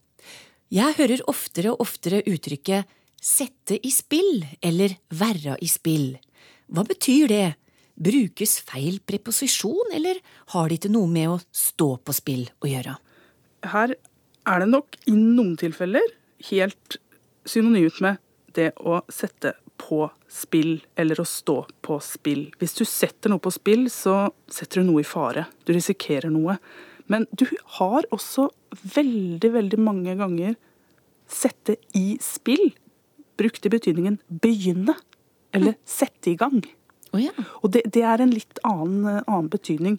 Jeg 0.73 0.97
hører 0.97 1.23
oftere 1.29 1.73
og 1.73 1.83
oftere 1.85 2.23
uttrykket 2.27 2.89
sette 3.21 3.77
i 3.77 3.91
spill 3.93 4.43
eller 4.65 4.97
være 5.13 5.57
i 5.61 5.69
spill. 5.69 6.15
Hva 6.67 6.83
betyr 6.87 7.29
det? 7.31 7.45
Brukes 7.97 8.60
feil 8.67 8.99
preposisjon, 9.10 9.93
eller 9.95 10.19
har 10.53 10.69
det 10.69 10.79
ikke 10.79 10.93
noe 10.93 11.10
med 11.10 11.31
å 11.33 11.39
stå 11.55 11.95
på 12.05 12.15
spill 12.15 12.45
å 12.62 12.69
gjøre? 12.69 12.97
Her 13.73 13.95
er 14.47 14.63
det 14.63 14.69
nok 14.69 14.99
i 15.10 15.15
noen 15.17 15.55
tilfeller 15.60 16.13
helt 16.51 16.99
synonymt 17.47 17.97
med 18.05 18.21
det 18.57 18.71
å 18.77 19.01
sette 19.13 19.55
på 19.77 20.07
spill, 20.29 20.79
eller 20.97 21.21
å 21.21 21.25
stå 21.27 21.60
på 21.86 21.99
spill. 22.03 22.47
Hvis 22.62 22.77
du 22.79 22.83
setter 22.86 23.31
noe 23.31 23.41
på 23.41 23.53
spill, 23.53 23.88
så 23.93 24.29
setter 24.49 24.81
du 24.81 24.89
noe 24.89 25.03
i 25.03 25.07
fare. 25.07 25.45
Du 25.65 25.73
risikerer 25.75 26.33
noe. 26.33 26.57
Men 27.07 27.27
du 27.31 27.45
har 27.77 28.07
også 28.13 28.49
veldig, 28.95 29.51
veldig 29.53 29.79
mange 29.79 30.17
ganger 30.19 30.57
sette 31.29 31.77
i 31.97 32.17
spill 32.23 32.71
brukt 33.38 33.65
i 33.67 33.71
betydningen 33.71 34.17
begynne, 34.43 34.95
eller 35.55 35.77
sette 35.88 36.31
i 36.33 36.38
gang. 36.39 36.62
Oh, 37.17 37.23
ja. 37.23 37.34
Og 37.63 37.73
det, 37.73 37.88
det, 37.93 38.03
er 38.06 38.21
en 38.21 38.34
litt 38.34 38.60
annen, 38.67 39.23
annen, 39.23 39.49
betydning. 39.49 39.97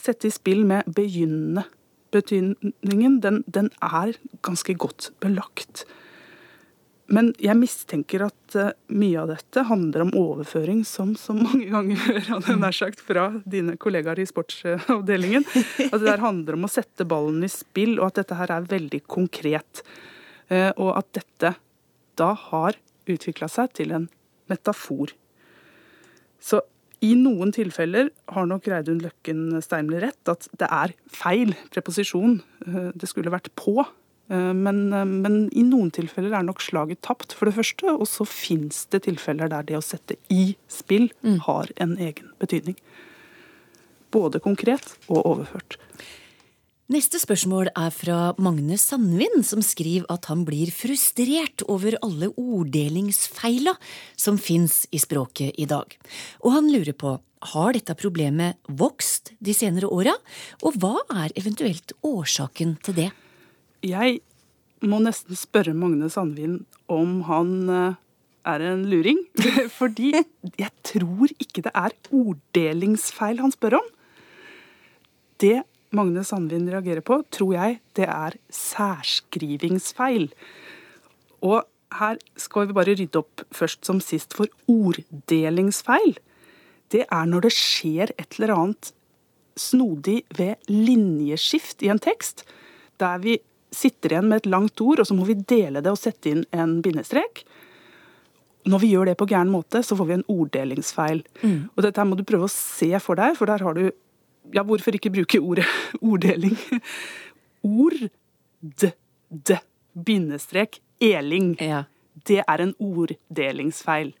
Sette 0.00 0.30
i 0.30 0.34
spill 0.34 0.64
med 0.66 0.88
begynnende 0.96 1.66
betydningen, 2.14 3.20
den, 3.20 3.42
den, 3.46 3.70
er 3.82 4.16
ganske 4.46 4.74
godt 4.78 5.10
belagt. 5.22 5.84
Men 7.12 7.32
jeg 7.42 7.54
mistenker 7.58 8.24
at 8.26 8.56
uh, 8.58 8.70
mye 8.90 9.20
av 9.20 9.30
dette 9.30 9.62
handler 9.68 10.06
om 10.06 10.14
overføring, 10.18 10.80
som 10.88 11.12
så 11.18 11.36
mange 11.36 11.68
ganger 11.70 12.22
hadde 12.32 12.56
nær 12.58 12.74
sagt, 12.74 13.02
fra 13.04 13.28
dine 13.46 13.76
kollegaer 13.78 14.22
i 14.22 14.26
sportsavdelingen. 14.26 15.46
At 15.86 16.00
det 16.00 16.06
der 16.08 16.24
handler 16.24 16.58
om 16.58 16.66
å 16.66 16.72
sette 16.72 17.06
ballen 17.06 17.44
i 17.46 17.52
spill, 17.52 17.98
og 18.00 18.08
at 18.08 18.22
dette 18.22 18.40
her 18.40 18.54
er 18.56 18.70
veldig 18.72 19.04
konkret. 19.06 19.84
Uh, 20.50 20.72
og 20.72 20.96
at 20.96 21.12
dette 21.20 21.54
da 22.16 22.32
har 22.48 22.80
utvikla 23.06 23.50
seg 23.50 23.74
til 23.76 23.94
en 23.94 24.10
metafor 24.50 25.12
så 26.42 26.62
i 27.04 27.12
noen 27.18 27.52
tilfeller 27.52 28.08
har 28.32 28.48
nok 28.48 28.66
Reidun 28.72 29.02
Løkken 29.04 29.60
Steimler 29.64 30.06
rett, 30.08 30.22
at 30.30 30.48
det 30.58 30.68
er 30.72 30.94
feil 31.12 31.52
preposisjon. 31.74 32.40
Eh, 32.66 32.90
det 32.96 33.10
skulle 33.10 33.32
vært 33.34 33.50
på. 33.58 33.84
Eh, 34.30 34.52
men, 34.56 34.92
eh, 34.92 35.04
men, 35.04 35.50
i 35.52 35.62
noen 35.62 35.92
tilfeller 35.92 36.34
er 36.38 36.46
nok 36.46 36.64
slaget 36.64 37.02
tapt, 37.02 37.32
for 37.36 37.46
det 37.46 37.56
første. 37.58 37.92
Og 37.92 38.06
så 38.08 38.26
fins 38.26 38.86
det 38.90 39.04
tilfeller 39.06 39.52
der 39.52 39.62
det 39.68 39.76
å 39.76 39.84
sette 39.84 40.16
i 40.32 40.56
spill 40.68 41.10
mm. 41.22 41.40
har 41.46 41.70
en 41.76 41.96
egen 41.98 42.32
betydning. 42.40 42.78
Både 44.10 44.40
konkret 44.40 44.96
og 45.08 45.26
overført. 45.26 45.76
Neste 46.86 47.18
spørsmål 47.18 47.72
er 47.74 47.88
fra 47.90 48.16
Magne 48.38 48.76
Sandvin, 48.78 49.40
som 49.42 49.58
skriver 49.58 50.06
at 50.12 50.28
han 50.30 50.44
blir 50.46 50.70
frustrert 50.70 51.64
over 51.66 51.96
alle 51.98 52.28
orddelingsfeila 52.38 53.72
som 54.14 54.38
fins 54.38 54.84
i 54.94 55.00
språket 55.02 55.58
i 55.58 55.66
dag. 55.66 55.96
Og 56.46 56.54
han 56.54 56.70
lurer 56.70 56.94
på 56.94 57.16
har 57.50 57.74
dette 57.74 57.98
problemet 57.98 58.62
vokst 58.70 59.34
de 59.42 59.50
senere 59.54 59.90
åra, 59.90 60.14
og 60.62 60.78
hva 60.78 60.94
er 61.24 61.34
eventuelt 61.34 61.90
årsaken 62.06 62.78
til 62.86 63.00
det? 63.02 63.10
Jeg 63.82 64.20
må 64.86 65.02
nesten 65.02 65.34
spørre 65.34 65.74
Magne 65.74 66.06
Sandvin 66.12 66.60
om 66.86 67.18
han 67.26 67.54
eh, 67.66 68.00
er 68.46 68.70
en 68.70 68.86
luring. 68.86 69.26
Fordi 69.80 70.14
jeg 70.14 70.72
tror 70.86 71.34
ikke 71.34 71.66
det 71.66 71.74
er 71.74 71.98
orddelingsfeil 72.14 73.42
han 73.42 73.58
spør 73.58 73.82
om. 73.82 73.94
Det 75.42 75.64
Magne 75.96 76.24
Sandvin 76.26 76.68
reagerer 76.70 77.04
på, 77.04 77.20
tror 77.32 77.54
jeg 77.56 77.80
det 77.98 78.06
er 78.08 78.36
særskrivingsfeil. 78.52 80.28
Og 81.46 81.64
her 81.96 82.20
skal 82.40 82.68
vi 82.68 82.76
bare 82.76 82.96
rydde 82.98 83.20
opp 83.22 83.44
først 83.54 83.86
som 83.88 84.00
sist, 84.04 84.36
for 84.36 84.50
orddelingsfeil, 84.70 86.16
det 86.94 87.06
er 87.10 87.26
når 87.26 87.48
det 87.48 87.54
skjer 87.56 88.12
et 88.14 88.38
eller 88.38 88.54
annet 88.54 88.92
snodig 89.56 90.20
ved 90.36 90.68
linjeskift 90.70 91.82
i 91.82 91.90
en 91.90 92.02
tekst, 92.02 92.44
der 93.00 93.20
vi 93.22 93.38
sitter 93.74 94.14
igjen 94.14 94.28
med 94.30 94.44
et 94.44 94.50
langt 94.52 94.80
ord, 94.84 95.00
og 95.02 95.08
så 95.08 95.16
må 95.16 95.26
vi 95.28 95.38
dele 95.48 95.82
det 95.82 95.92
og 95.92 96.00
sette 96.00 96.30
inn 96.32 96.44
en 96.54 96.78
bindestrek. 96.84 97.42
Når 98.66 98.82
vi 98.82 98.92
gjør 98.92 99.10
det 99.10 99.16
på 99.20 99.28
gæren 99.30 99.52
måte, 99.52 99.82
så 99.84 99.96
får 99.98 100.08
vi 100.08 100.16
en 100.16 100.26
orddelingsfeil. 100.32 101.22
Mm. 101.42 101.58
Og 101.74 101.84
dette 101.84 102.02
her 102.02 102.08
må 102.08 102.18
du 102.18 102.24
prøve 102.26 102.48
å 102.48 102.52
se 102.52 102.90
for 103.02 103.18
deg, 103.18 103.36
for 103.38 103.50
der 103.50 103.62
har 103.62 103.76
du 103.76 103.88
Ja, 104.54 104.62
hvorfor 104.66 104.94
ikke 104.94 105.12
bruke 105.14 105.40
ordet 105.40 105.66
orddeling? 106.00 106.56
Ord, 107.66 107.98
d, 108.60 108.92
d, 109.28 109.58
bindestrek, 110.06 110.80
eling. 111.02 111.56
Det 112.26 112.42
er 112.42 112.62
en 112.62 112.74
orddelingsfeil. 112.78 114.14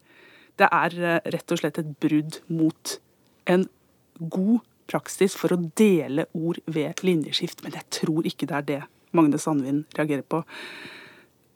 Det 0.56 0.68
er 0.72 0.96
eh, 0.96 1.30
rett 1.34 1.52
og 1.52 1.60
slett 1.60 1.78
et 1.82 1.92
brudd 2.00 2.40
mot 2.48 2.96
en 3.52 3.66
god 4.16 4.64
praksis 4.88 5.36
for 5.36 5.52
å 5.52 5.60
dele 5.78 6.26
ord 6.36 6.60
ved 6.70 7.02
linjeskift. 7.04 7.62
Men 7.64 7.76
jeg 7.76 7.88
tror 8.00 8.28
ikke 8.28 8.48
det 8.48 8.58
er 8.58 8.68
det 8.70 8.82
Magne 9.16 9.40
Sandvin 9.40 9.84
reagerer 9.96 10.24
på. 10.24 10.42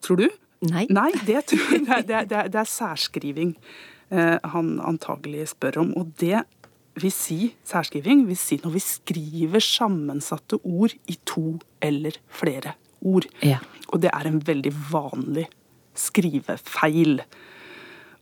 Tror 0.04 0.20
du? 0.20 0.28
Nei. 0.68 0.84
Nei, 0.92 1.10
det, 1.26 1.46
tror 1.52 1.72
jeg, 1.76 1.86
det, 1.86 1.96
er, 1.96 2.02
det, 2.02 2.16
er, 2.16 2.28
det, 2.28 2.38
er, 2.42 2.52
det 2.52 2.60
er 2.62 2.72
særskriving 2.74 3.54
eh, 4.12 4.36
han 4.54 4.74
antagelig 4.84 5.50
spør 5.54 5.82
om. 5.84 5.94
Og 6.00 6.12
det 6.20 6.42
vil 6.98 7.12
si, 7.14 7.54
særskriving 7.64 8.24
vil 8.28 8.36
si 8.38 8.58
når 8.64 8.72
vi 8.74 8.82
skriver 8.82 9.62
sammensatte 9.62 10.58
ord 10.66 10.94
i 11.08 11.16
to 11.28 11.58
eller 11.82 12.16
flere 12.28 12.74
ord. 13.00 13.26
Ja. 13.44 13.60
Og 13.92 14.02
det 14.02 14.10
er 14.12 14.26
en 14.28 14.40
veldig 14.46 14.72
vanlig 14.90 15.46
skrivefeil. 15.96 17.20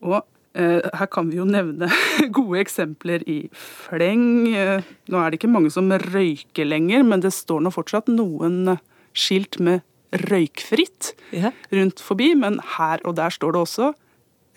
Og 0.05 0.21
eh, 0.55 0.85
her 0.95 1.11
kan 1.13 1.31
vi 1.31 1.41
jo 1.41 1.47
nevne 1.49 1.89
gode 2.37 2.61
eksempler 2.63 3.25
i 3.29 3.41
fleng. 3.53 4.27
Nå 4.53 5.21
er 5.21 5.31
det 5.33 5.41
ikke 5.41 5.51
mange 5.53 5.73
som 5.75 5.91
røyker 5.91 6.69
lenger, 6.69 7.05
men 7.07 7.25
det 7.25 7.33
står 7.37 7.65
nå 7.65 7.73
fortsatt 7.75 8.11
noen 8.13 8.77
skilt 9.19 9.59
med 9.65 9.83
røykfritt 10.29 11.13
Ja. 11.37 11.51
rundt 11.75 12.01
forbi, 12.01 12.31
men 12.39 12.61
her 12.79 13.03
og 13.05 13.17
der 13.19 13.35
står 13.35 13.53
det 13.57 13.61
også 13.67 13.91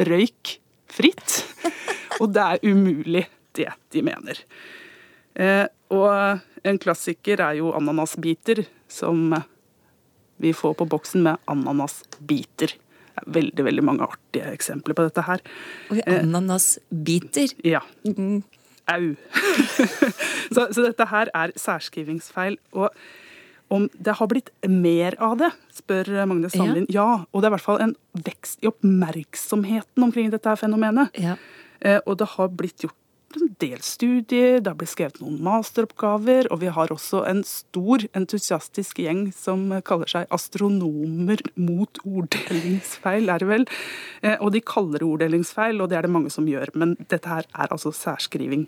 røykfritt. 0.08 1.42
Og 2.22 2.30
det 2.36 2.42
er 2.44 2.60
umulig, 2.70 3.24
det 3.58 3.70
de 3.94 4.04
mener. 4.06 4.40
Eh, 5.36 5.66
og 5.92 6.68
en 6.68 6.80
klassiker 6.82 7.42
er 7.44 7.60
jo 7.60 7.72
ananasbiter, 7.76 8.66
som 8.92 9.34
vi 10.42 10.54
får 10.58 10.78
på 10.80 10.88
boksen 10.90 11.26
med 11.26 11.42
ananasbiter. 11.52 12.76
Det 13.12 13.22
er 13.22 13.34
veldig, 13.36 13.66
veldig 13.68 13.84
mange 13.86 14.08
artige 14.08 14.54
eksempler 14.56 14.98
på 14.98 15.06
dette 15.06 15.26
her. 15.28 15.44
Oi, 15.94 16.00
ananasbiter? 16.08 17.54
Ja. 17.68 17.84
Au. 18.92 19.10
så, 20.56 20.68
så 20.72 20.86
dette 20.88 21.08
her 21.12 21.32
er 21.38 21.54
særskrivingsfeil. 21.60 22.58
Og 22.74 22.90
om 23.72 23.88
det 23.94 24.18
har 24.20 24.28
blitt 24.32 24.50
mer 24.68 25.16
av 25.24 25.38
det, 25.40 25.52
spør 25.76 26.10
Magne 26.28 26.50
Sandlin. 26.52 26.88
Ja. 26.92 27.24
og 27.32 27.40
det 27.40 27.48
er 27.48 27.54
i 27.54 27.56
hvert 27.56 27.68
fall 27.68 27.84
en 27.86 27.94
vekst 28.26 28.66
i 28.66 28.72
oppmerksomheten 28.72 30.08
omkring 30.08 30.32
dette 30.34 30.56
fenomenet. 30.60 31.16
Eh, 31.82 32.00
og 32.06 32.18
det 32.20 32.28
har 32.34 32.52
blitt 32.52 32.84
gjort 32.84 32.98
en 33.38 33.52
del 33.62 33.80
studier, 33.86 34.60
det 34.60 34.70
har 34.72 34.78
blitt 34.80 34.92
skrevet 34.92 35.20
noen 35.22 35.38
masteroppgaver, 35.46 36.50
og 36.52 36.62
vi 36.64 36.72
har 36.74 36.92
også 36.94 37.24
en 37.30 37.44
stor, 37.48 38.04
entusiastisk 38.18 39.00
gjeng 39.04 39.28
som 39.36 39.68
kaller 39.88 40.12
seg 40.12 40.28
astronomer 40.34 41.44
mot 41.56 42.02
orddelingsfeil, 42.04 43.32
er 43.32 43.44
det 43.44 43.50
vel. 43.50 43.66
Eh, 44.22 44.38
og 44.40 44.52
de 44.56 44.64
kaller 44.66 45.02
det 45.02 45.08
orddelingsfeil, 45.08 45.82
og 45.82 45.92
det 45.92 46.00
er 46.00 46.08
det 46.08 46.14
mange 46.18 46.34
som 46.34 46.50
gjør. 46.50 46.74
Men 46.76 46.98
dette 47.08 47.30
her 47.30 47.48
er 47.54 47.72
altså 47.72 47.94
særskriving. 47.96 48.68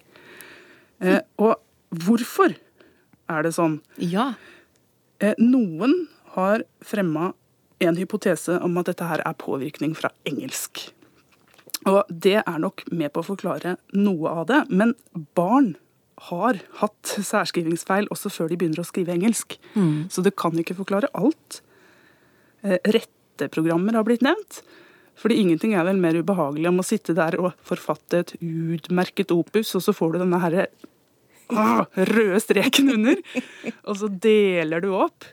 Eh, 1.03 1.21
og 1.41 1.57
hvorfor 2.05 2.55
er 3.31 3.45
det 3.45 3.53
sånn? 3.57 3.79
Ja. 3.97 4.33
Eh, 5.19 5.35
Noen 5.41 6.07
har 6.37 6.65
fremma 6.85 7.33
en 7.83 7.97
hypotese 7.99 8.59
om 8.63 8.77
at 8.79 8.91
dette 8.91 9.07
her 9.07 9.23
er 9.25 9.39
påvirkning 9.39 9.95
fra 9.97 10.11
engelsk. 10.29 10.87
Og 11.89 12.03
det 12.09 12.39
er 12.41 12.59
nok 12.61 12.85
med 12.91 13.13
på 13.13 13.23
å 13.23 13.29
forklare 13.33 13.77
noe 13.95 14.35
av 14.41 14.47
det, 14.51 14.61
men 14.69 14.93
barn 15.37 15.73
har 16.29 16.59
hatt 16.79 17.15
særskrivingsfeil 17.17 18.07
også 18.13 18.31
før 18.31 18.51
de 18.51 18.59
begynner 18.59 18.83
å 18.83 18.87
skrive 18.87 19.15
engelsk. 19.15 19.57
Mm. 19.73 20.07
Så 20.13 20.23
det 20.23 20.35
kan 20.39 20.55
ikke 20.59 20.77
forklare 20.77 21.09
alt. 21.17 21.59
Eh, 22.63 22.79
Retteprogrammer 22.95 23.97
har 23.97 24.07
blitt 24.07 24.23
nevnt. 24.25 24.61
Fordi 25.19 25.37
ingenting 25.41 25.75
er 25.77 25.85
vel 25.85 25.99
mer 26.01 26.17
ubehagelig 26.17 26.69
om 26.71 26.81
å 26.81 26.87
sitte 26.87 27.15
der 27.17 27.37
og 27.41 27.53
forfatte 27.65 28.23
et 28.23 28.33
utmerket 28.39 29.33
opus, 29.35 29.75
og 29.77 29.83
så 29.85 29.93
får 29.93 30.15
du 30.15 30.23
denne 30.23 30.39
herre 30.41 30.67
ah, 31.53 31.85
røde 32.09 32.39
streken 32.41 32.89
under, 32.95 33.21
og 33.87 33.99
så 33.99 34.09
deler 34.09 34.81
du 34.83 34.89
opp. 34.97 35.27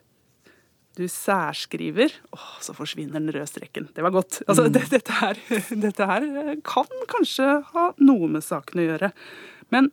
Du 1.01 1.07
særskriver, 1.09 2.13
åh, 2.37 2.49
så 2.61 2.75
forsvinner 2.77 3.17
den 3.17 3.31
røde 3.33 3.49
streken. 3.49 3.87
Det 3.97 4.03
var 4.05 4.13
godt. 4.13 4.43
Altså, 4.47 4.67
Mm. 4.69 4.73
det, 4.75 4.83
dette, 4.93 5.13
her, 5.17 5.39
dette 5.87 6.07
her 6.11 6.27
kan 6.67 6.91
kanskje 7.09 7.47
ha 7.73 7.87
noe 8.05 8.29
med 8.29 8.45
saken 8.45 8.83
å 8.83 8.89
gjøre. 8.91 9.13
Men 9.73 9.89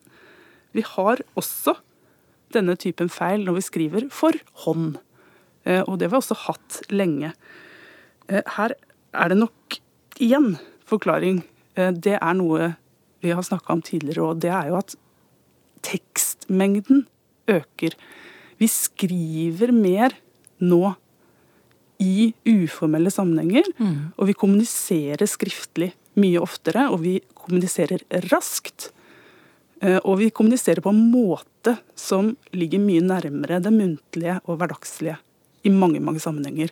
vi 0.76 0.84
har 0.84 1.22
også 1.40 1.78
denne 2.54 2.76
typen 2.80 3.08
feil 3.12 3.46
når 3.48 3.56
vi 3.60 3.64
skriver 3.70 4.10
for 4.12 4.36
hånd. 4.66 4.98
Eh, 5.66 5.82
Og 5.88 5.98
det 6.00 6.08
har 6.10 6.16
vi 6.18 6.22
også 6.22 6.38
hatt 6.48 6.82
lenge. 6.92 7.32
Eh, 8.28 8.42
Her 8.58 8.76
er 9.14 9.30
det 9.30 9.38
nok 9.40 9.80
igjen 10.20 10.58
forklaring. 10.88 11.44
Eh, 11.78 11.92
Det 11.92 12.18
er 12.22 12.34
noe 12.36 12.76
vi 13.24 13.32
har 13.32 13.42
snakka 13.48 13.74
om 13.74 13.82
tidligere, 13.82 14.24
og 14.28 14.40
det 14.44 14.52
er 14.52 14.68
jo 14.70 14.76
at 14.78 14.96
tekstmengden 15.84 17.06
øker. 17.48 17.96
Vi 18.60 18.68
skriver 18.68 19.72
mer 19.72 20.12
nå 20.64 20.96
i 22.04 22.32
uformelle 22.46 23.10
sammenhenger, 23.10 23.66
og 24.18 24.28
vi 24.30 24.34
kommuniserer 24.38 25.26
skriftlig 25.30 25.92
mye 26.18 26.42
oftere, 26.42 26.88
og 26.94 27.02
vi 27.02 27.16
kommuniserer 27.38 28.04
raskt. 28.32 28.92
Eh, 29.82 30.00
Og 30.04 30.18
vi 30.20 30.30
kommuniserer 30.30 30.82
på 30.82 30.90
en 30.90 31.12
måte 31.12 31.78
som 31.96 32.36
ligger 32.54 32.80
mye 32.80 33.02
nærmere 33.02 33.60
det 33.62 33.74
muntlige 33.74 34.40
og 34.46 34.58
hverdagslige 34.60 35.18
i 35.66 35.70
mange, 35.70 36.00
mange 36.00 36.20
sammenhenger. 36.20 36.70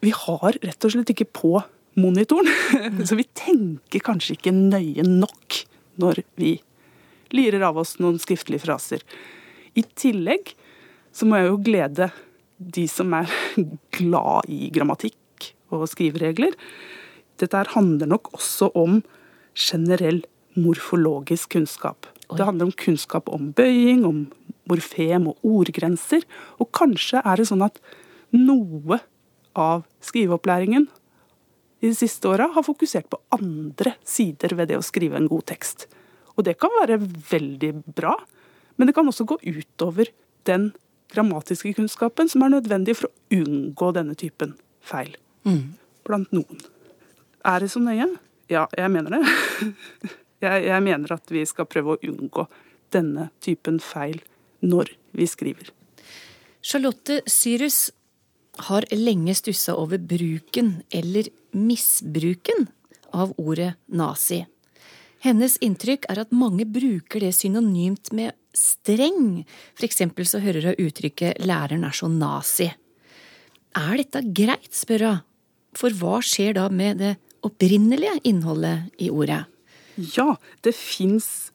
Vi 0.00 0.10
har 0.12 0.52
rett 0.62 0.84
og 0.84 0.92
slett 0.92 1.10
ikke 1.12 1.28
på 1.32 1.62
monitoren, 1.96 2.48
så 3.08 3.16
vi 3.16 3.24
tenker 3.36 4.00
kanskje 4.04 4.36
ikke 4.36 4.52
nøye 4.52 5.04
nok 5.04 5.62
når 5.96 6.22
vi 6.36 6.58
lirer 7.32 7.64
av 7.68 7.76
oss 7.80 7.96
noen 7.98 8.18
skriftlige 8.20 8.64
fraser. 8.64 9.00
I 9.76 9.82
tillegg 9.96 10.52
så 11.12 11.24
må 11.28 11.36
jeg 11.40 11.48
jo 11.48 11.60
glede 11.64 12.10
de 12.58 12.86
som 12.88 13.12
er 13.16 13.30
glad 13.96 14.48
i 14.52 14.70
grammatikk 14.74 15.52
og 15.74 15.86
skriveregler. 15.90 16.56
Dette 17.40 17.64
handler 17.74 18.08
nok 18.10 18.32
også 18.36 18.70
om 18.78 19.02
generell 19.56 20.22
morfologisk 20.56 21.52
kunnskap. 21.56 22.08
Det 22.32 22.44
handler 22.44 22.68
om 22.70 22.76
kunnskap 22.76 23.28
om 23.28 23.52
bøying, 23.56 24.04
om 24.08 24.24
morfem 24.70 25.28
og 25.30 25.44
ordgrenser. 25.46 26.24
Og 26.58 26.70
kanskje 26.74 27.22
er 27.22 27.38
det 27.38 27.48
sånn 27.50 27.64
at 27.66 27.78
noe 28.34 29.00
av 29.56 29.84
skriveopplæringen 30.04 30.88
i 31.84 31.90
de 31.90 31.96
siste 31.96 32.28
åra 32.28 32.48
har 32.54 32.64
fokusert 32.66 33.08
på 33.12 33.20
andre 33.36 33.94
sider 34.06 34.56
ved 34.56 34.72
det 34.72 34.80
å 34.80 34.84
skrive 34.84 35.18
en 35.20 35.28
god 35.30 35.46
tekst. 35.52 35.86
Og 36.36 36.44
det 36.48 36.56
kan 36.60 36.72
være 36.80 36.98
veldig 37.04 37.72
bra, 37.96 38.16
men 38.76 38.88
det 38.88 38.96
kan 38.96 39.08
også 39.08 39.28
gå 39.28 39.38
utover 39.44 40.10
den 40.48 40.70
grammatiske 41.12 41.74
kunnskapen 41.76 42.30
som 42.30 42.44
er 42.44 42.54
nødvendig 42.56 42.96
for 42.98 43.10
å 43.10 43.40
unngå 43.40 43.90
denne 43.96 44.16
typen 44.18 44.54
feil. 44.84 45.14
Blant 46.06 46.32
noen. 46.34 46.62
Er 47.46 47.62
det 47.62 47.70
så 47.72 47.82
nøye? 47.82 48.08
Ja, 48.50 48.66
jeg 48.76 48.92
mener 48.94 49.18
det. 49.18 49.24
Jeg, 50.44 50.66
jeg 50.66 50.82
mener 50.84 51.14
at 51.14 51.30
vi 51.32 51.40
skal 51.48 51.64
prøve 51.64 51.94
å 51.94 52.00
unngå 52.04 52.42
denne 52.92 53.30
typen 53.40 53.78
feil 53.80 54.18
når 54.60 54.90
vi 55.16 55.24
skriver. 55.24 55.70
Charlotte 56.60 57.22
Cyrus 57.24 57.86
har 58.68 58.84
lenge 58.92 59.32
stussa 59.34 59.72
over 59.80 59.96
bruken, 59.96 60.82
eller 60.92 61.30
misbruken, 61.56 62.68
av 63.16 63.32
ordet 63.40 63.78
nazi. 63.88 64.42
Hennes 65.24 65.56
inntrykk 65.64 66.04
er 66.12 66.20
at 66.26 66.34
mange 66.36 66.66
bruker 66.68 67.24
det 67.24 67.32
synonymt 67.32 68.12
med 68.12 68.36
streng. 68.56 69.44
For 69.76 69.86
eksempel 69.88 70.28
så 70.28 70.40
hører 70.42 70.72
hun 70.72 70.86
uttrykket 70.86 71.40
'læreren 71.40 71.84
er 71.86 71.94
så 71.94 72.08
nazi'. 72.08 72.72
Er 73.76 73.96
dette 74.00 74.22
greit, 74.32 74.72
spør 74.72 75.06
hun. 75.06 75.24
For 75.76 75.92
hva 75.92 76.22
skjer 76.24 76.56
da 76.56 76.68
med 76.72 76.98
det 76.98 77.16
opprinnelige 77.44 78.20
innholdet 78.24 78.88
i 78.98 79.10
ordet? 79.12 79.44
Ja, 79.96 80.36
det 80.64 80.74
fins 80.74 81.52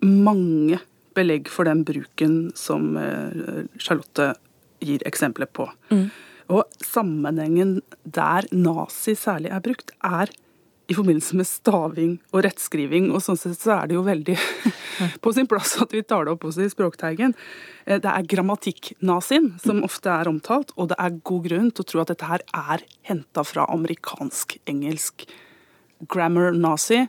mange 0.00 0.78
belegg 1.14 1.50
for 1.50 1.66
den 1.66 1.82
bruken 1.86 2.52
som 2.58 2.96
eh, 2.98 3.66
Charlotte 3.78 4.34
gir 4.84 5.02
eksempler 5.06 5.50
på. 5.50 5.66
Mm. 5.90 6.10
Og 6.54 6.64
sammenhengen 6.84 7.78
der 8.04 8.46
nazi 8.52 9.14
særlig 9.16 9.52
er 9.54 9.62
brukt, 9.64 9.94
er 10.04 10.30
i 10.86 10.94
forbindelse 10.96 11.36
med 11.38 11.48
staving 11.48 12.16
og 12.34 12.42
rettskriving. 12.44 13.08
Og 13.14 13.22
sånn 13.24 13.38
sett 13.40 13.56
så 13.60 13.78
er 13.78 13.88
det 13.88 13.96
jo 13.96 14.04
veldig 14.04 14.36
på 15.24 15.32
sin 15.36 15.48
plass 15.50 15.76
at 15.82 15.94
vi 15.96 16.02
tar 16.04 16.26
det 16.26 16.34
opp 16.34 16.44
også 16.48 16.66
i 16.66 16.72
Språkteigen. 16.72 17.34
Eh, 17.86 18.00
Det 18.02 18.10
er 18.10 18.28
grammatikknazien 18.34 19.54
som 19.64 19.82
ofte 19.86 20.12
er 20.12 20.30
omtalt, 20.30 20.74
og 20.76 20.92
det 20.92 21.00
er 21.00 21.18
god 21.24 21.48
grunn 21.48 21.72
til 21.72 21.86
å 21.86 21.90
tro 21.92 22.04
at 22.04 22.12
dette 22.12 22.28
her 22.28 22.44
er 22.52 22.84
henta 23.08 23.44
fra 23.48 23.66
amerikansk-engelsk. 23.72 25.26
Grammar 26.10 26.52
nazi, 26.52 27.06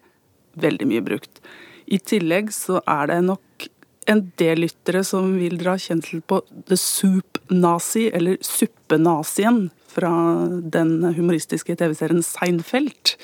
veldig 0.56 0.88
mye 0.88 1.04
brukt. 1.04 1.42
I 1.86 2.00
tillegg 2.00 2.54
så 2.56 2.80
er 2.88 3.12
det 3.12 3.24
nok 3.28 3.68
en 4.08 4.22
del 4.38 4.62
lyttere 4.64 5.02
som 5.06 5.34
vil 5.40 5.58
dra 5.58 5.76
kjensel 5.82 6.22
på 6.22 6.40
the 6.70 6.78
soup 6.78 7.40
nazi, 7.50 8.08
eller 8.14 8.38
suppenazien, 8.46 9.68
fra 9.96 10.12
den 10.76 10.98
humoristiske 11.16 11.76
TV-serien 11.80 12.24
Seinfeld, 12.26 13.16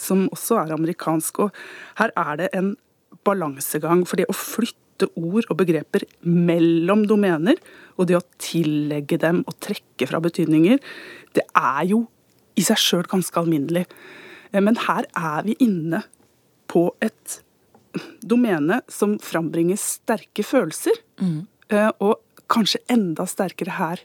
som 0.00 0.26
også 0.34 0.60
er 0.62 0.74
amerikansk. 0.76 1.46
Og 1.46 1.56
her 2.00 2.12
er 2.16 2.36
det 2.42 2.50
en 2.56 2.74
balansegang, 3.24 4.04
for 4.08 4.20
det 4.20 4.28
å 4.28 4.36
flytte 4.36 5.08
ord 5.16 5.46
og 5.48 5.58
begreper 5.60 6.04
mellom 6.26 7.06
domener, 7.08 7.58
og 7.96 8.10
det 8.10 8.18
å 8.18 8.26
tillegge 8.42 9.18
dem 9.22 9.42
og 9.46 9.56
trekke 9.64 10.08
fra 10.10 10.20
betydninger, 10.22 10.80
det 11.36 11.44
er 11.56 11.82
jo 11.90 12.04
i 12.58 12.64
seg 12.66 12.80
sjøl 12.82 13.08
ganske 13.08 13.38
alminnelig. 13.38 13.86
Eh, 14.52 14.60
Men 14.60 14.76
her 14.88 15.06
er 15.16 15.44
vi 15.46 15.56
inne 15.62 16.02
på 16.68 16.90
et 17.00 17.40
domene 18.20 18.82
som 18.92 19.16
frambringer 19.18 19.78
sterke 19.80 20.44
følelser. 20.44 20.98
Mm. 21.22 21.46
Og 22.04 22.20
kanskje 22.48 22.82
enda 22.92 23.24
sterkere 23.28 23.76
her 23.78 24.02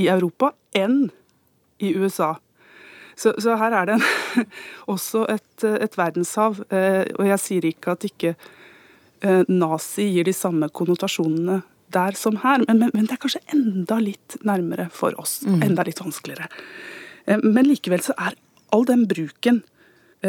i 0.00 0.08
Europa 0.12 0.52
enn 0.76 1.10
i 1.82 1.92
USA. 1.96 2.34
Så, 3.16 3.32
så 3.40 3.56
her 3.56 3.72
er 3.72 3.86
det 3.88 3.94
en, 3.96 4.46
også 4.92 5.24
et, 5.32 5.64
et 5.64 5.96
verdenshav. 5.98 6.58
eh, 6.70 7.04
Og 7.18 7.26
jeg 7.30 7.40
sier 7.42 7.64
ikke 7.70 7.94
at 7.96 8.04
ikke 8.08 8.34
eh, 9.22 9.44
nazi 9.48 10.10
gir 10.12 10.28
de 10.28 10.34
samme 10.36 10.68
konnotasjonene 10.68 11.62
der 11.94 12.16
som 12.18 12.36
her, 12.42 12.64
men, 12.66 12.80
men, 12.82 12.90
men 12.92 13.06
det 13.06 13.14
er 13.14 13.22
kanskje 13.22 13.40
enda 13.54 13.96
litt 14.02 14.36
nærmere 14.44 14.88
for 14.92 15.14
oss. 15.22 15.38
Mm. 15.46 15.62
Enda 15.70 15.84
litt 15.86 16.00
vanskeligere. 16.02 16.48
Eh, 17.26 17.38
Men 17.42 17.68
likevel 17.70 18.02
så 18.04 18.12
er 18.18 18.36
all 18.74 18.84
den 18.88 19.06
bruken 19.08 19.62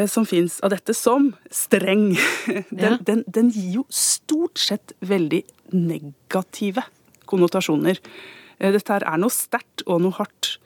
som 0.06 0.26
fins 0.28 0.60
av 0.62 0.70
dette 0.70 0.92
som 0.94 1.30
streng, 1.50 2.12
den, 2.70 2.98
den, 3.02 3.22
den 3.26 3.48
gir 3.50 3.80
jo 3.80 3.84
stort 3.90 4.60
sett 4.60 4.92
veldig 5.02 5.40
negative 5.74 6.84
konnotasjoner. 7.28 7.98
Dette 8.60 8.92
her 8.94 9.06
er 9.08 9.18
noe 9.18 9.32
sterkt 9.32 9.82
og 9.88 10.02
noe 10.04 10.14
hardt. 10.20 10.58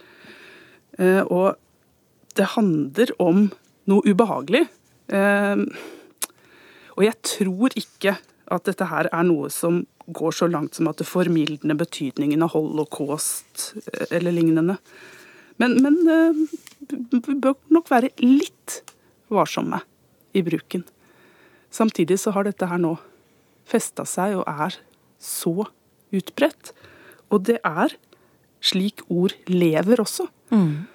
Eh, 0.98 1.22
Og 1.22 1.56
det 2.36 2.52
handler 2.56 3.12
om 3.20 3.50
noe 3.86 4.02
ubehagelig. 4.06 4.66
Eh, 5.08 5.56
Og 6.96 7.04
jeg 7.04 7.16
tror 7.22 7.72
ikke 7.76 8.18
at 8.52 8.64
dette 8.68 8.84
her 8.84 9.08
er 9.12 9.24
noe 9.24 9.48
som 9.50 9.86
går 10.12 10.32
så 10.34 10.48
langt 10.50 10.74
som 10.74 10.88
at 10.88 10.98
det 10.98 11.06
formildner 11.06 11.78
betydningen 11.78 12.42
av 12.42 12.52
holocaust 12.52 13.72
eh, 13.86 14.06
eller 14.10 14.32
lignende. 14.32 14.76
Men, 15.58 15.78
men 15.82 16.48
vi 16.88 17.34
bør 17.38 17.54
nok 17.70 17.88
være 17.90 18.10
litt 18.20 18.82
varsomme 19.30 19.78
i 20.34 20.42
bruken. 20.42 20.82
Samtidig 21.70 22.18
så 22.20 22.32
har 22.34 22.44
dette 22.44 22.66
her 22.68 22.80
nå 22.80 22.96
festa 23.68 24.04
seg 24.08 24.36
og 24.40 24.48
er 24.48 24.76
så 25.22 25.68
utbredt. 26.12 26.72
Og 27.32 27.44
det 27.48 27.60
er 27.64 27.94
slik 28.62 29.02
ord 29.10 29.34
lever 29.50 30.02
også. 30.02 30.28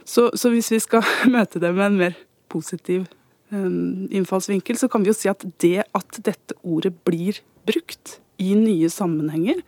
Så, 0.05 0.29
så 0.37 0.51
hvis 0.53 0.71
vi 0.71 0.79
skal 0.83 1.05
møte 1.35 1.61
det 1.61 1.73
med 1.75 1.85
en 1.91 2.01
mer 2.01 2.17
positiv 2.51 3.07
innfallsvinkel, 3.51 4.75
så 4.75 4.89
kan 4.91 5.03
vi 5.03 5.11
jo 5.11 5.15
si 5.15 5.29
at 5.31 5.45
det 5.63 5.85
at 5.95 6.19
dette 6.23 6.55
ordet 6.67 6.91
blir 7.07 7.39
brukt 7.67 8.17
i 8.43 8.53
nye 8.57 8.89
sammenhenger, 8.91 9.61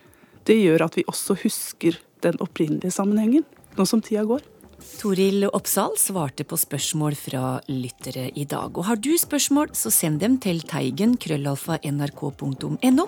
det 0.48 0.58
gjør 0.60 0.84
at 0.86 0.98
vi 0.98 1.06
også 1.08 1.36
husker 1.42 1.96
den 2.24 2.36
opprinnelige 2.44 2.92
sammenhengen, 2.92 3.46
nå 3.76 3.86
som 3.88 4.02
tida 4.04 4.26
går. 4.28 4.44
Toril 5.00 5.46
Oppsal 5.48 5.94
svarte 6.00 6.44
på 6.44 6.58
spørsmål 6.60 7.16
fra 7.18 7.44
lyttere 7.70 8.28
i 8.36 8.44
dag. 8.48 8.76
Og 8.76 8.86
har 8.88 9.00
du 9.00 9.12
spørsmål, 9.18 9.72
så 9.76 9.92
send 9.94 10.20
dem 10.20 10.38
til 10.42 10.62
teigen 10.68 11.16
krøllalfa 11.20 11.78
nrk.no. 11.84 13.06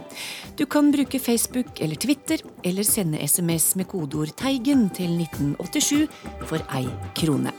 Du 0.57 0.65
kan 0.67 0.93
bruke 0.95 1.21
Facebook 1.21 1.81
eller 1.81 1.97
Twitter, 1.97 2.45
eller 2.65 2.87
sende 2.87 3.21
SMS 3.21 3.75
med 3.77 3.89
kodeord 3.89 4.35
'Teigen' 4.37 4.89
til 4.95 5.17
1987 5.21 6.09
for 6.47 6.61
ei 6.77 6.89
krone. 7.17 7.53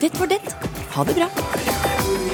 Det 0.00 0.12
var 0.18 0.26
det. 0.26 0.40
Ha 0.94 1.04
det 1.04 1.14
bra. 1.14 2.27